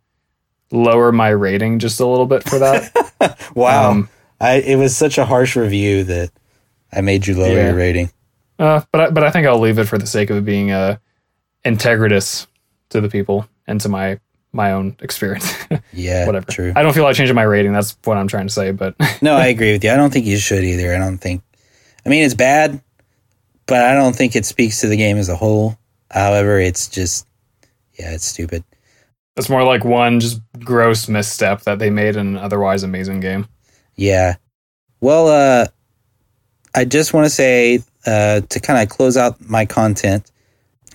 [0.70, 2.92] lower my rating just a little bit for that.
[3.54, 4.08] Wow, Um,
[4.40, 6.30] I it was such a harsh review that
[6.92, 7.66] I made you lower Yeah.
[7.68, 8.10] your rating.
[8.58, 10.96] Uh, but I, but I think I'll leave it for the sake of being uh,
[11.64, 12.46] integritous
[12.90, 14.20] to the people and to my
[14.54, 15.52] my own experience.
[15.92, 16.50] Yeah, Whatever.
[16.50, 16.72] True.
[16.74, 17.72] I don't feel like changing my rating.
[17.72, 18.72] That's what I'm trying to say.
[18.72, 19.90] But no, I agree with you.
[19.90, 20.92] I don't think you should either.
[20.94, 21.42] I don't think.
[22.04, 22.80] I mean, it's bad,
[23.66, 25.78] but I don't think it speaks to the game as a whole.
[26.10, 27.26] However, it's just,
[27.98, 28.64] yeah, it's stupid.
[29.36, 33.46] it's more like one just gross misstep that they made in an otherwise amazing game.
[33.96, 34.34] Yeah.
[35.00, 35.66] Well, uh,
[36.74, 40.30] I just want to say uh, to kind of close out my content,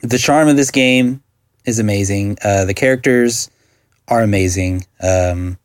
[0.02, 1.24] the charm of this game
[1.70, 2.38] is amazing.
[2.44, 3.50] Uh, the characters
[4.08, 4.86] are amazing.
[5.02, 5.58] Um,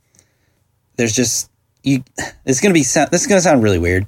[0.97, 1.51] there's just
[1.83, 2.05] you.
[2.45, 2.81] It's gonna be.
[2.81, 4.07] This is gonna sound really weird,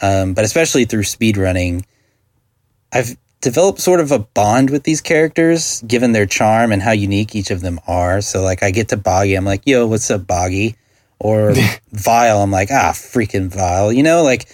[0.00, 1.84] um, but especially through speed running,
[2.92, 7.36] I've developed sort of a bond with these characters, given their charm and how unique
[7.36, 8.22] each of them are.
[8.22, 10.76] So, like, I get to Boggy, I'm like, "Yo, what's up, Boggy?"
[11.18, 11.52] Or
[11.92, 14.48] Vile, I'm like, "Ah, freaking Vile," you know, like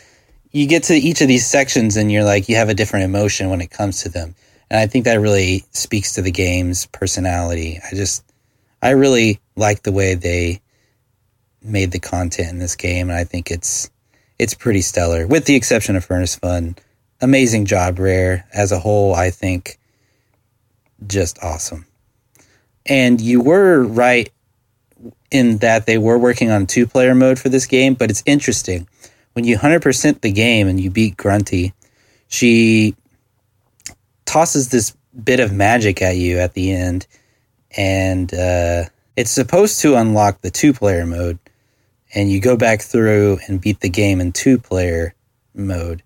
[0.53, 3.51] you get to each of these sections and you're like you have a different emotion
[3.51, 4.35] when it comes to them
[4.71, 7.79] and i think that really speaks to the game's personality.
[7.91, 8.25] I just
[8.83, 10.61] i really like the way they
[11.63, 13.91] made the content in this game and i think it's
[14.39, 15.27] it's pretty stellar.
[15.27, 16.77] With the exception of furnace fun
[17.21, 19.79] amazing job rare as a whole i think
[21.07, 21.87] just awesome.
[22.87, 24.31] And you were right
[25.31, 28.89] in that they were working on two player mode for this game but it's interesting.
[29.35, 31.73] When you 100% the game and you beat Grunty,
[32.27, 32.97] she
[34.31, 37.07] tosses this bit of magic at you at the end.
[37.77, 38.85] And uh,
[39.17, 41.39] it's supposed to unlock the two player mode.
[42.15, 45.15] And you go back through and beat the game in two player
[45.55, 46.03] mode.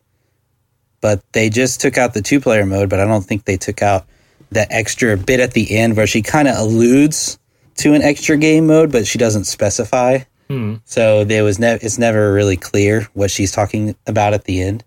[1.00, 3.82] But they just took out the two player mode, but I don't think they took
[3.82, 4.06] out
[4.52, 7.38] that extra bit at the end where she kind of alludes
[7.76, 10.20] to an extra game mode, but she doesn't specify.
[10.48, 10.76] Hmm.
[10.84, 14.84] So there was ne- it's never really clear what she's talking about at the end.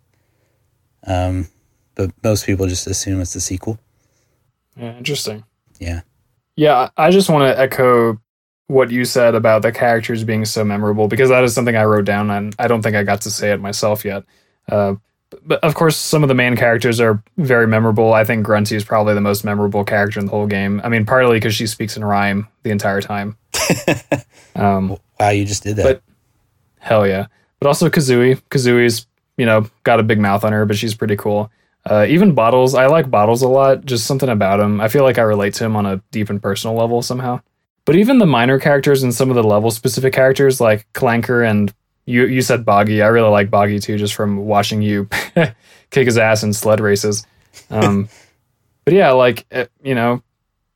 [1.06, 1.48] Um,
[1.98, 3.78] but most people just assume it's the sequel.
[4.78, 5.44] Yeah, interesting.
[5.80, 6.02] Yeah.
[6.56, 8.20] Yeah, I just want to echo
[8.68, 12.06] what you said about the characters being so memorable because that is something I wrote
[12.06, 14.24] down and I don't think I got to say it myself yet.
[14.70, 14.96] Uh,
[15.46, 18.14] but of course, some of the main characters are very memorable.
[18.14, 20.80] I think Grunty is probably the most memorable character in the whole game.
[20.84, 23.38] I mean, partly because she speaks in rhyme the entire time.
[24.56, 25.84] Um, Wow, you just did that.
[25.84, 26.04] But-
[26.80, 27.28] Hell yeah.
[27.60, 28.42] But also Kazooie.
[28.50, 29.06] Kazooie's,
[29.38, 31.52] you know, got a big mouth on her, but she's pretty cool.
[31.90, 33.86] Uh, even Bottles, I like Bottles a lot.
[33.86, 34.82] Just something about him.
[34.82, 37.40] I feel like I relate to him on a deep and personal level somehow.
[37.86, 41.74] But even the minor characters and some of the level specific characters like Clanker and
[42.06, 43.02] you you said Boggy.
[43.02, 45.08] I really like Boggy too, just from watching you
[45.92, 47.26] kick his ass in sled races.
[47.70, 48.10] Um,
[48.86, 50.22] but yeah, like eh, you know,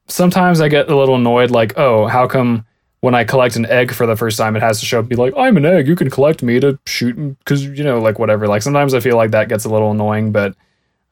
[0.07, 1.51] sometimes I get a little annoyed.
[1.51, 2.65] Like, oh, how come
[3.01, 5.15] when I collect an egg for the first time, it has to show up be
[5.15, 5.87] like, I'm an egg.
[5.87, 8.47] You can collect me to shoot because you know, like whatever.
[8.47, 10.55] Like sometimes I feel like that gets a little annoying, but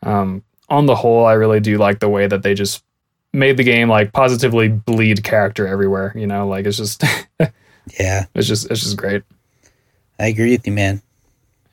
[0.03, 2.83] um, on the whole, I really do like the way that they just
[3.33, 6.13] made the game like positively bleed character everywhere.
[6.15, 7.03] You know, like it's just
[7.99, 9.23] yeah, it's just it's just great.
[10.19, 11.01] I agree with you, man.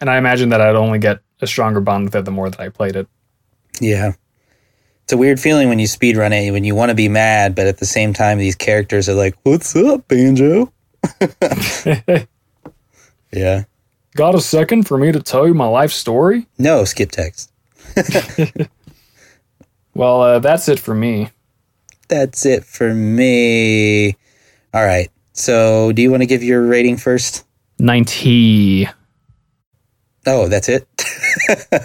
[0.00, 2.60] And I imagine that I'd only get a stronger bond with it the more that
[2.60, 3.08] I played it.
[3.80, 4.12] Yeah.
[5.02, 7.66] It's a weird feeling when you speedrun it, when you want to be mad, but
[7.66, 10.72] at the same time, these characters are like, What's up, Banjo?
[13.32, 13.64] Yeah.
[14.14, 16.46] Got a second for me to tell you my life story?
[16.58, 17.52] No, skip text.
[19.96, 21.30] Well, uh, that's it for me.
[22.08, 24.14] That's it for me.
[24.74, 25.08] All right.
[25.32, 27.46] So, do you want to give your rating first?
[27.78, 28.88] 90.
[30.26, 30.86] Oh, that's it?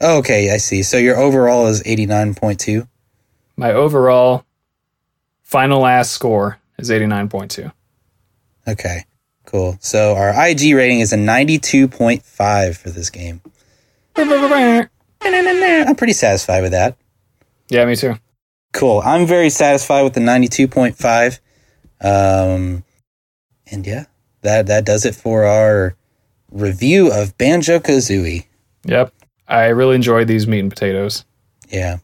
[0.00, 0.82] Okay, I see.
[0.82, 2.86] So your overall is 89.2.
[3.56, 4.44] My overall
[5.42, 7.72] final last score is 89.2.
[8.68, 9.04] Okay.
[9.44, 9.78] Cool.
[9.80, 13.40] So our IG rating is a 92.5 for this game.
[14.14, 16.96] I'm pretty satisfied with that.
[17.70, 18.16] Yeah, me too.
[18.74, 19.00] Cool.
[19.04, 21.38] I'm very satisfied with the 92.5.
[22.00, 22.84] Um,
[23.70, 24.04] and yeah,
[24.42, 25.96] that that does it for our
[26.52, 28.46] review of Banjo Kazooie.
[28.84, 29.12] Yep.
[29.48, 31.24] I really enjoyed these meat and potatoes.
[31.68, 31.98] Yeah.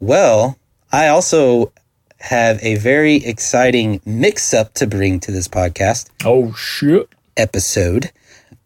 [0.00, 0.58] Well,
[0.92, 1.72] I also
[2.20, 7.08] have a very exciting mix up to bring to this podcast Oh shit.
[7.36, 8.10] episode.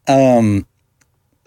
[0.09, 0.67] Um,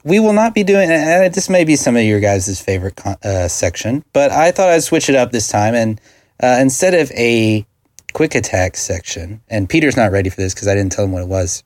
[0.04, 3.48] we will not be doing, and this may be some of your guys' favorite uh,
[3.48, 5.74] section, but I thought I'd switch it up this time.
[5.74, 6.00] And
[6.42, 7.66] uh, instead of a
[8.14, 11.24] quick attack section, and Peter's not ready for this because I didn't tell him what
[11.24, 11.64] it was,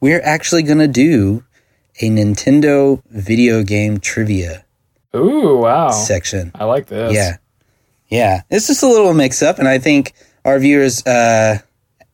[0.00, 1.44] we're actually going to do
[2.00, 4.64] a Nintendo video game trivia
[5.14, 5.90] Ooh, wow.
[5.90, 6.52] section.
[6.54, 7.14] I like this.
[7.14, 7.36] Yeah.
[8.08, 8.42] Yeah.
[8.50, 10.14] It's just a little mix up and I think
[10.44, 11.58] our viewers uh,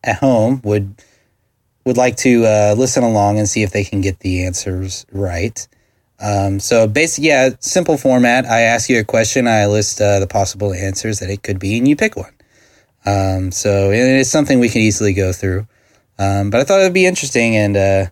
[0.03, 0.95] at home would
[1.85, 5.67] would like to uh, listen along and see if they can get the answers right.
[6.19, 8.45] Um, so basically, yeah, simple format.
[8.45, 11.79] I ask you a question, I list uh, the possible answers that it could be,
[11.79, 12.33] and you pick one.
[13.05, 15.67] Um, so and it's something we can easily go through.
[16.19, 18.07] Um, but I thought it'd be interesting, and uh,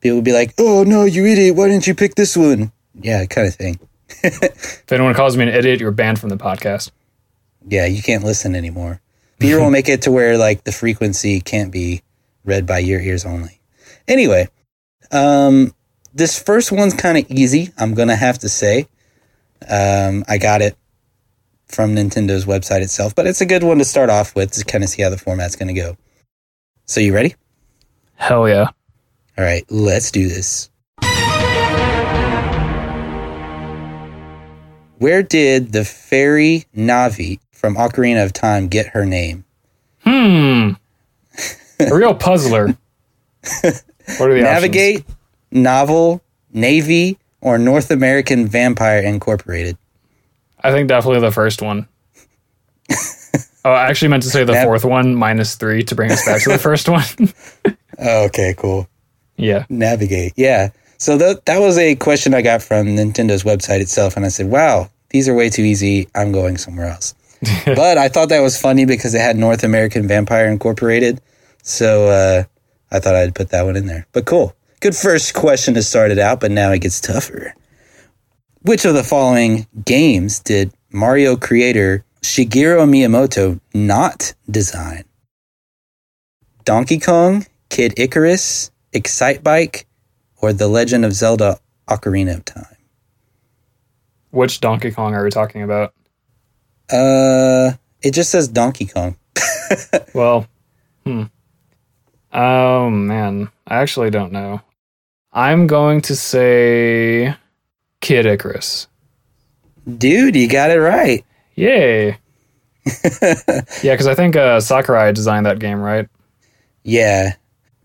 [0.00, 1.56] people would be like, "Oh no, you idiot!
[1.56, 3.78] Why didn't you pick this one?" Yeah, kind of thing.
[4.22, 6.90] If anyone calls me an idiot, you're banned from the podcast.
[7.68, 9.00] Yeah, you can't listen anymore.
[9.38, 12.02] Peter will make it to where like the frequency can't be
[12.44, 13.60] read by your ears only.
[14.08, 14.48] Anyway,
[15.12, 15.74] um,
[16.12, 17.72] this first one's kind of easy.
[17.78, 18.88] I'm gonna have to say,
[19.68, 20.76] um, I got it
[21.68, 24.82] from Nintendo's website itself, but it's a good one to start off with to kind
[24.82, 25.96] of see how the format's gonna go.
[26.86, 27.34] So you ready?
[28.16, 28.70] Hell yeah.
[29.40, 30.68] All right, let's do this.
[34.98, 39.46] Where did the fairy Navi from Ocarina of Time get her name?
[40.00, 40.72] Hmm.
[41.80, 42.76] A real puzzler.
[43.62, 45.06] what are the Navigate,
[45.50, 46.22] Novel,
[46.52, 49.78] Navy, or North American Vampire Incorporated?
[50.62, 51.88] I think definitely the first one.
[53.64, 56.26] oh, I actually meant to say the Nav- fourth one minus three to bring us
[56.26, 57.04] back to the first one.
[58.02, 58.88] Oh, okay, cool.
[59.40, 59.64] Yeah.
[59.68, 60.70] Navigate, yeah.
[60.98, 64.46] So that that was a question I got from Nintendo's website itself, and I said,
[64.46, 66.08] "Wow, these are way too easy.
[66.14, 67.14] I'm going somewhere else."
[67.64, 71.22] but I thought that was funny because it had North American Vampire Incorporated,
[71.62, 72.44] so uh,
[72.90, 74.06] I thought I'd put that one in there.
[74.12, 76.38] But cool, good first question to start it out.
[76.38, 77.54] But now it gets tougher.
[78.62, 85.04] Which of the following games did Mario creator Shigeru Miyamoto not design?
[86.66, 89.86] Donkey Kong, Kid Icarus, Excite Bike,
[90.40, 91.58] or The Legend of Zelda
[91.88, 92.76] Ocarina of Time?
[94.30, 95.92] Which Donkey Kong are we talking about?
[96.90, 97.72] Uh,
[98.02, 99.16] it just says Donkey Kong.
[100.14, 100.48] Well,
[101.04, 101.24] hmm.
[102.32, 104.60] Oh man, I actually don't know.
[105.32, 107.36] I'm going to say
[108.00, 108.88] Kid Icarus.
[109.98, 111.24] Dude, you got it right.
[111.54, 112.18] Yay.
[113.22, 116.08] yeah, because I think uh, Sakurai designed that game, right?
[116.82, 117.34] Yeah.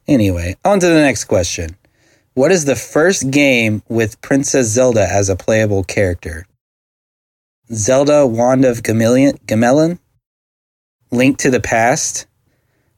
[0.08, 1.76] Anyway, on to the next question.
[2.34, 6.46] What is the first game with Princess Zelda as a playable character?
[7.74, 10.00] Zelda Wand of Gamelon, Gamelon?
[11.12, 12.28] Link to the Past?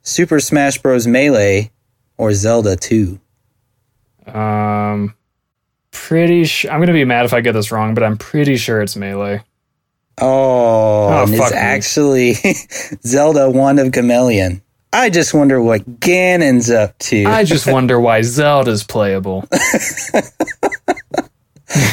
[0.02, 1.06] Super Smash Bros.
[1.08, 1.72] Melee?
[2.18, 3.20] Or Zelda 2?
[4.26, 5.14] Um,
[5.92, 8.82] pretty sure I'm gonna be mad if I get this wrong, but I'm pretty sure
[8.82, 9.44] it's Melee.
[10.20, 11.58] Oh, Oh, it's me.
[11.58, 12.34] actually
[13.06, 14.62] Zelda Wand of Gameleon.
[14.94, 17.26] I just wonder what Ganon's up to.
[17.26, 19.46] I just wonder why Zelda's playable.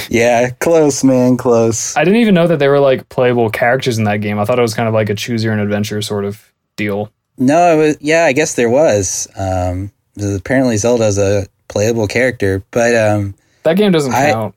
[0.09, 1.97] yeah, close, man, close.
[1.97, 4.39] I didn't even know that there were like playable characters in that game.
[4.39, 7.11] I thought it was kind of like a choose your own adventure sort of deal.
[7.37, 9.27] No, it was, yeah, I guess there was.
[9.37, 9.91] Um,
[10.21, 13.35] apparently Zelda's a playable character, but um,
[13.65, 14.55] That game doesn't I- count.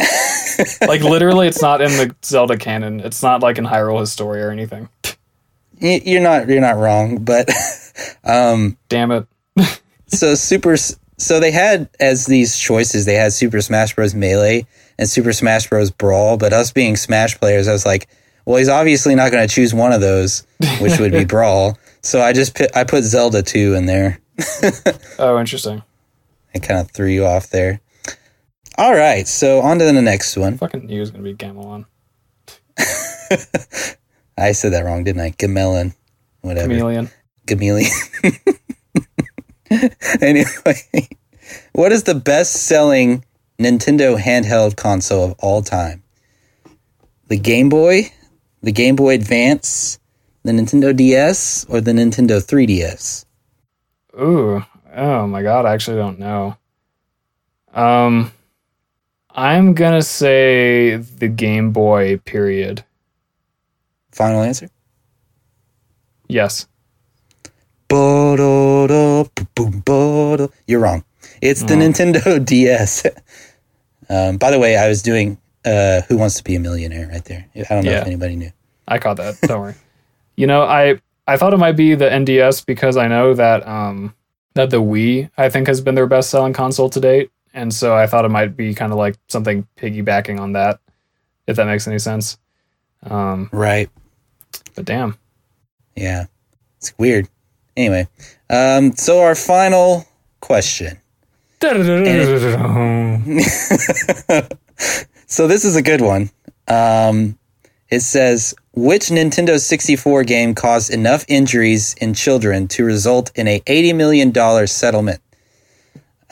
[0.80, 3.00] like literally, it's not in the Zelda canon.
[3.00, 4.88] It's not like in Hyrule Historia or anything.
[5.80, 7.24] You're not you're not wrong.
[7.24, 7.50] But
[8.24, 9.26] um, Damn it.
[10.06, 14.64] so super so they had as these choices they had super smash bros melee
[14.98, 18.08] and super smash bros brawl but us being smash players i was like
[18.44, 20.46] well he's obviously not going to choose one of those
[20.80, 24.20] which would be brawl so i just put, i put zelda 2 in there
[25.18, 25.82] Oh, interesting.
[26.54, 27.80] i kind of threw you off there
[28.78, 31.84] all right so on to the next one Fucking knew it was gonna be Gamelon.
[34.38, 35.94] I said that wrong didn't i gamelon
[36.40, 37.10] whatever Chameleon.
[37.46, 37.90] chameleon
[40.20, 41.08] anyway
[41.72, 43.24] what is the best selling
[43.58, 46.02] nintendo handheld console of all time
[47.26, 48.10] the game boy
[48.62, 49.98] the game boy advance
[50.44, 53.26] the nintendo ds or the nintendo 3ds
[54.20, 54.64] Ooh.
[54.94, 56.56] Oh my god, I actually don't know.
[57.72, 58.32] Um,
[59.30, 62.84] I'm gonna say the Game Boy period.
[64.18, 64.68] Final answer.
[66.28, 66.66] Yes.
[67.86, 70.50] Bo-do-do, boom, bo-do.
[70.66, 71.04] You're wrong.
[71.40, 71.78] It's the Oh.
[71.78, 73.06] Nintendo DS.
[74.10, 77.24] um, by the way, I was doing uh, Who Wants to Be a Millionaire right
[77.24, 77.46] there.
[77.54, 78.00] I don't know Yeah.
[78.00, 78.50] if anybody knew.
[78.88, 79.40] I caught that.
[79.42, 79.74] Don't worry.
[80.36, 84.14] You know, I I thought it might be the NDS because I know that um
[84.54, 87.94] that the Wii I think has been their best selling console to date, and so
[87.94, 90.80] I thought it might be kind of like something piggybacking on that,
[91.46, 92.36] if that makes any sense.
[93.04, 93.88] Um, Right.
[94.78, 95.16] But damn,
[95.96, 96.26] Yeah.
[96.76, 97.28] It's weird.
[97.76, 98.06] Anyway,
[98.48, 100.06] um, so our final
[100.40, 101.00] question.
[105.26, 106.30] so this is a good one.
[106.68, 107.36] Um,
[107.90, 113.58] it says, which Nintendo 64 game caused enough injuries in children to result in a
[113.58, 115.20] $80 million settlement?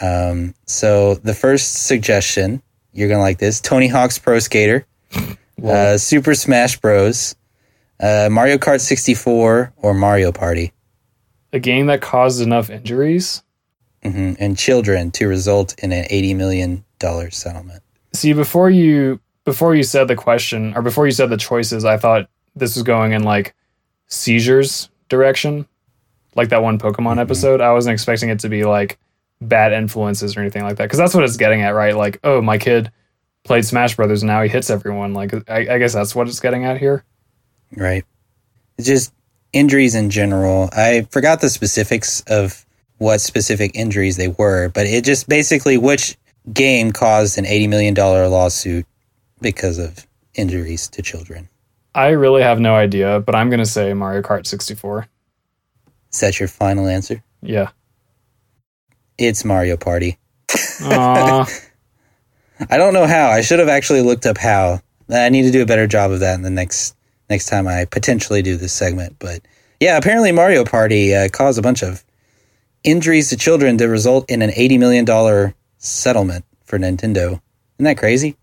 [0.01, 2.63] Um, so the first suggestion,
[2.93, 4.87] you're going to like this Tony Hawk's Pro Skater,
[5.65, 7.35] uh, Super Smash Bros.,
[8.01, 10.73] uh, Mario Kart 64, or Mario Party.
[11.53, 13.43] a game that caused enough injuries.
[14.03, 16.85] hmm And children to result in an $80 million
[17.31, 17.83] settlement.
[18.13, 21.97] See, before you before you said the question or before you said the choices, I
[21.99, 23.55] thought this was going in like
[24.09, 25.67] seizures direction,
[26.35, 27.61] like that one Pokemon episode.
[27.61, 28.99] I wasn't expecting it to be like
[29.41, 31.95] bad influences or anything like that because that's what it's getting at, right?
[31.97, 32.91] Like, oh, my kid
[33.45, 35.13] played Smash Brothers and now he hits everyone.
[35.15, 37.05] Like, I, I guess that's what it's getting at here.
[37.75, 38.05] Right.
[38.79, 39.13] It's just
[39.53, 40.69] injuries in general.
[40.73, 42.65] I forgot the specifics of
[42.99, 46.17] what specific injuries they were, but it just basically which
[46.53, 48.87] game caused an $80 million lawsuit
[49.41, 51.49] because of injuries to children.
[51.95, 55.07] I really have no idea, but I'm gonna say Mario Kart 64.
[56.13, 57.23] Is that your final answer?
[57.43, 57.71] Yeah.
[59.19, 60.19] It's Mario Party.
[60.81, 61.47] I
[62.71, 63.31] don't know how.
[63.31, 64.81] I should have actually looked up how.
[65.09, 66.96] I need to do a better job of that in the next
[67.31, 69.17] next time I potentially do this segment.
[69.19, 69.41] But
[69.81, 72.05] yeah, apparently Mario Party uh, caused a bunch of
[72.85, 77.41] injuries to children to result in an eighty million dollar settlement for Nintendo.
[77.79, 78.37] Isn't that crazy?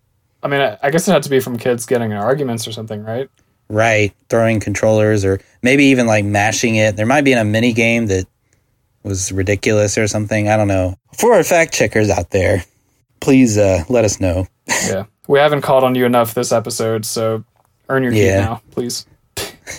[0.44, 2.72] I mean, I, I guess it had to be from kids getting in arguments or
[2.72, 3.30] something, right?
[3.70, 6.96] Right, throwing controllers or maybe even like mashing it.
[6.96, 8.28] There might be in a mini game that
[9.04, 10.50] was ridiculous or something.
[10.50, 10.98] I don't know.
[11.18, 12.64] For our fact checkers out there,
[13.20, 14.48] please uh, let us know.
[14.88, 15.06] Yeah.
[15.28, 17.46] We haven't called on you enough this episode, so
[17.94, 19.06] earn your keep now, please.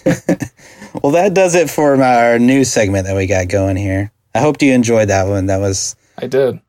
[1.02, 4.12] Well, that does it for my, our news segment that we got going here.
[4.34, 5.46] I hope you enjoyed that one.
[5.46, 6.60] That was I did.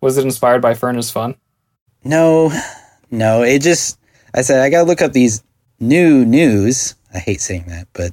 [0.00, 1.36] Was it inspired by Furnace Fun?
[2.02, 2.50] no,
[3.10, 3.42] no.
[3.42, 3.98] It just
[4.34, 5.42] I said I gotta look up these
[5.80, 6.94] new news.
[7.14, 8.12] I hate saying that, but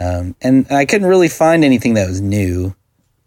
[0.00, 2.74] um, and I couldn't really find anything that was new.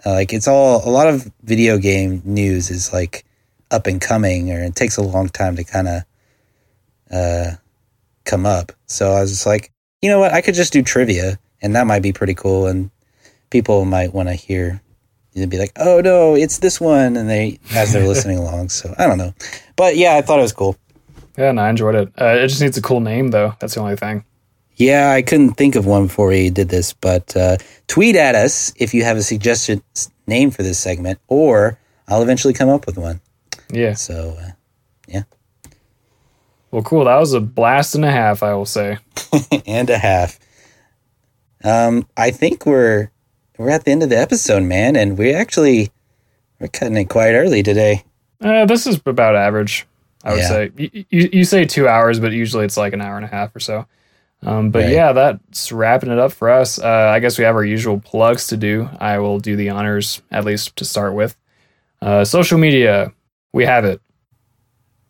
[0.05, 3.23] Uh, like it's all a lot of video game news is like
[3.71, 6.03] up and coming, or it takes a long time to kind of
[7.09, 7.51] uh,
[8.27, 8.71] come up.
[8.85, 9.71] So I was just like,
[10.01, 10.33] you know what?
[10.33, 12.91] I could just do trivia, and that might be pretty cool, and
[13.49, 14.81] people might want to hear.
[15.33, 18.69] They'd be like, "Oh no, it's this one," and they as they're listening along.
[18.69, 19.33] So I don't know,
[19.75, 20.75] but yeah, I thought it was cool.
[21.37, 22.09] Yeah, and I enjoyed it.
[22.19, 23.53] Uh, it just needs a cool name, though.
[23.59, 24.23] That's the only thing.
[24.75, 28.73] Yeah, I couldn't think of one before we did this, but uh, tweet at us
[28.77, 29.81] if you have a suggested
[30.25, 33.21] name for this segment, or I'll eventually come up with one.
[33.71, 33.93] Yeah.
[33.93, 34.51] So, uh,
[36.71, 37.05] Well, cool.
[37.05, 38.97] That was a blast and a half, I will say.
[39.65, 40.39] and a half.
[41.63, 43.09] Um, I think we're
[43.57, 45.91] we're at the end of the episode, man, and we actually
[46.59, 48.03] we're cutting it quite early today.
[48.41, 49.87] Uh, this is about average,
[50.23, 50.47] I would Yeah.
[50.47, 50.71] say.
[50.77, 53.55] You, you, you say two hours, but usually it's like an hour and a half
[53.55, 53.87] or so.
[54.43, 54.91] Um, but Right.
[54.91, 56.77] yeah, that's wrapping it up for us.
[56.79, 58.87] Uh, I guess we have our usual plugs to do.
[58.99, 61.35] I will do the honors, at least to start with.
[62.01, 63.11] Uh, social media,
[63.53, 63.99] we have it.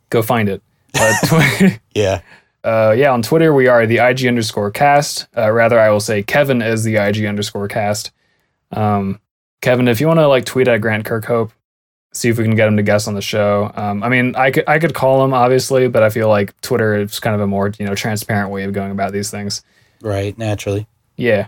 [0.10, 0.62] Go find it.
[0.94, 2.22] Uh, Yeah.
[2.64, 5.28] uh, yeah, on Twitter we are the IG underscore cast.
[5.36, 8.12] Uh, rather, I will say Kevin is the IG underscore cast.
[8.72, 9.20] Um,
[9.62, 11.52] Kevin, if you want to like tweet at Grant Kirkhope,
[12.14, 13.72] see if we can get him to guest on the show.
[13.76, 16.96] Um, I mean, I could I could call him obviously, but I feel like Twitter
[16.96, 19.64] is kind of a more you know transparent way of going about these things.
[20.02, 20.38] Right.
[20.38, 20.88] Naturally.
[21.16, 21.48] Yeah,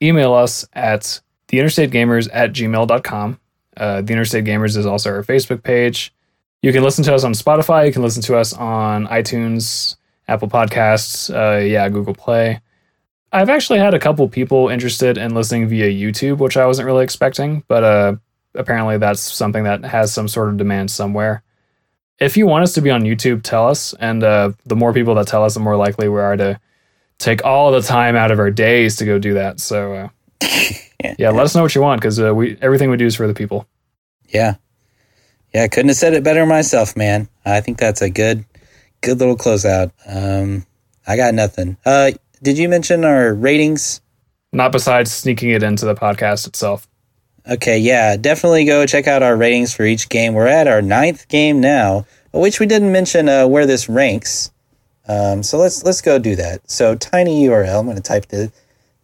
[0.00, 3.38] email us at theinterstategamers at gmail.com.
[3.76, 6.12] Uh, the Interstate Gamers is also our Facebook page.
[6.62, 7.86] You can listen to us on Spotify.
[7.86, 9.96] You can listen to us on iTunes,
[10.28, 12.60] Apple Podcasts, uh, yeah, Google Play.
[13.32, 17.02] I've actually had a couple people interested in listening via YouTube, which I wasn't really
[17.02, 18.14] expecting, but uh,
[18.54, 21.42] apparently that's something that has some sort of demand somewhere.
[22.20, 25.14] If you want us to be on YouTube, tell us, and uh, the more people
[25.16, 26.60] that tell us, the more likely we are to
[27.18, 29.58] take all the time out of our days to go do that.
[29.60, 30.08] So uh,
[31.02, 31.14] Yeah.
[31.18, 33.26] yeah, let us know what you want because uh, we everything we do is for
[33.26, 33.66] the people.
[34.28, 34.54] Yeah.
[35.54, 37.28] Yeah, couldn't have said it better myself, man.
[37.44, 38.44] I think that's a good
[39.00, 39.92] good little closeout.
[40.06, 40.66] Um
[41.06, 41.76] I got nothing.
[41.84, 42.12] Uh
[42.42, 44.00] did you mention our ratings?
[44.52, 46.86] Not besides sneaking it into the podcast itself.
[47.48, 50.34] Okay, yeah, definitely go check out our ratings for each game.
[50.34, 54.52] We're at our ninth game now, which we didn't mention uh, where this ranks.
[55.08, 56.70] Um, so let's let's go do that.
[56.70, 57.80] So tiny URL.
[57.80, 58.52] I'm going to type the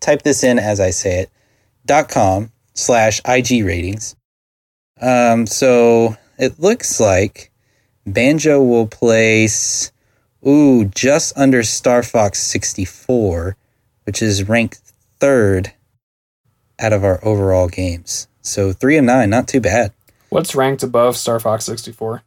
[0.00, 1.30] type this in as I say it.
[1.86, 4.14] dot com slash IG ratings.
[5.00, 7.51] Um, so it looks like
[8.06, 9.93] Banjo will place
[10.47, 13.56] ooh just under Star Fox 64,
[14.05, 14.81] which is ranked
[15.19, 15.73] third
[16.78, 18.28] out of our overall games.
[18.40, 19.93] So three and nine, not too bad.
[20.31, 22.23] What's ranked above Star Fox 64?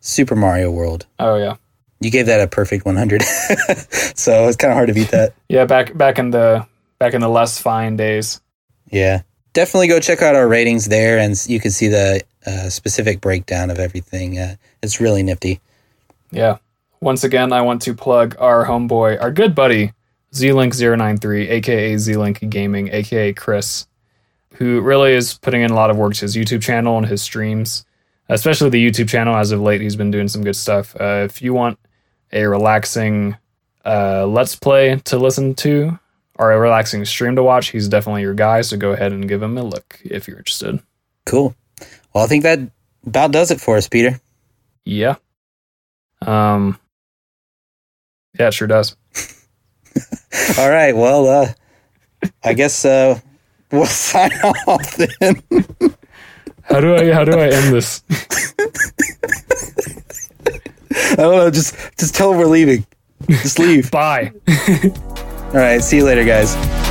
[0.00, 1.06] Super Mario World.
[1.18, 1.56] Oh yeah.
[2.00, 3.22] You gave that a perfect 100,
[4.14, 5.32] so it's kind of hard to beat that.
[5.48, 6.66] Yeah, back back in the
[6.98, 8.40] back in the less fine days.
[8.90, 9.22] Yeah,
[9.54, 13.70] definitely go check out our ratings there, and you can see the uh, specific breakdown
[13.70, 14.38] of everything.
[14.38, 15.60] Uh, it's really nifty.
[16.30, 16.58] Yeah.
[17.00, 19.92] Once again, I want to plug our homeboy, our good buddy,
[20.32, 23.86] ZLink093, aka ZLink Gaming, aka Chris,
[24.54, 27.22] who really is putting in a lot of work to his YouTube channel and his
[27.22, 27.84] streams,
[28.28, 29.36] especially the YouTube channel.
[29.36, 30.96] As of late, he's been doing some good stuff.
[31.00, 31.78] Uh, if you want
[32.32, 33.36] a relaxing
[33.84, 35.98] uh, Let's Play to listen to
[36.36, 38.60] or a relaxing stream to watch, he's definitely your guy.
[38.62, 40.80] So go ahead and give him a look if you're interested.
[41.26, 41.54] Cool.
[42.12, 42.60] Well, I think that
[43.06, 44.20] about does it for us, Peter.
[44.84, 45.16] Yeah.
[46.22, 46.78] Um.
[48.38, 48.96] Yeah, it sure does.
[50.58, 50.94] All right.
[50.94, 51.48] Well, uh,
[52.42, 53.18] I guess uh,
[53.70, 54.32] we'll sign
[54.66, 55.42] off then.
[56.64, 58.02] How do I how do I end this?
[60.90, 61.50] I don't know.
[61.50, 62.86] Just just tell them we're leaving.
[63.28, 63.90] Just leave.
[63.90, 64.32] Bye.
[65.54, 65.80] All right.
[65.84, 66.83] See you later, guys.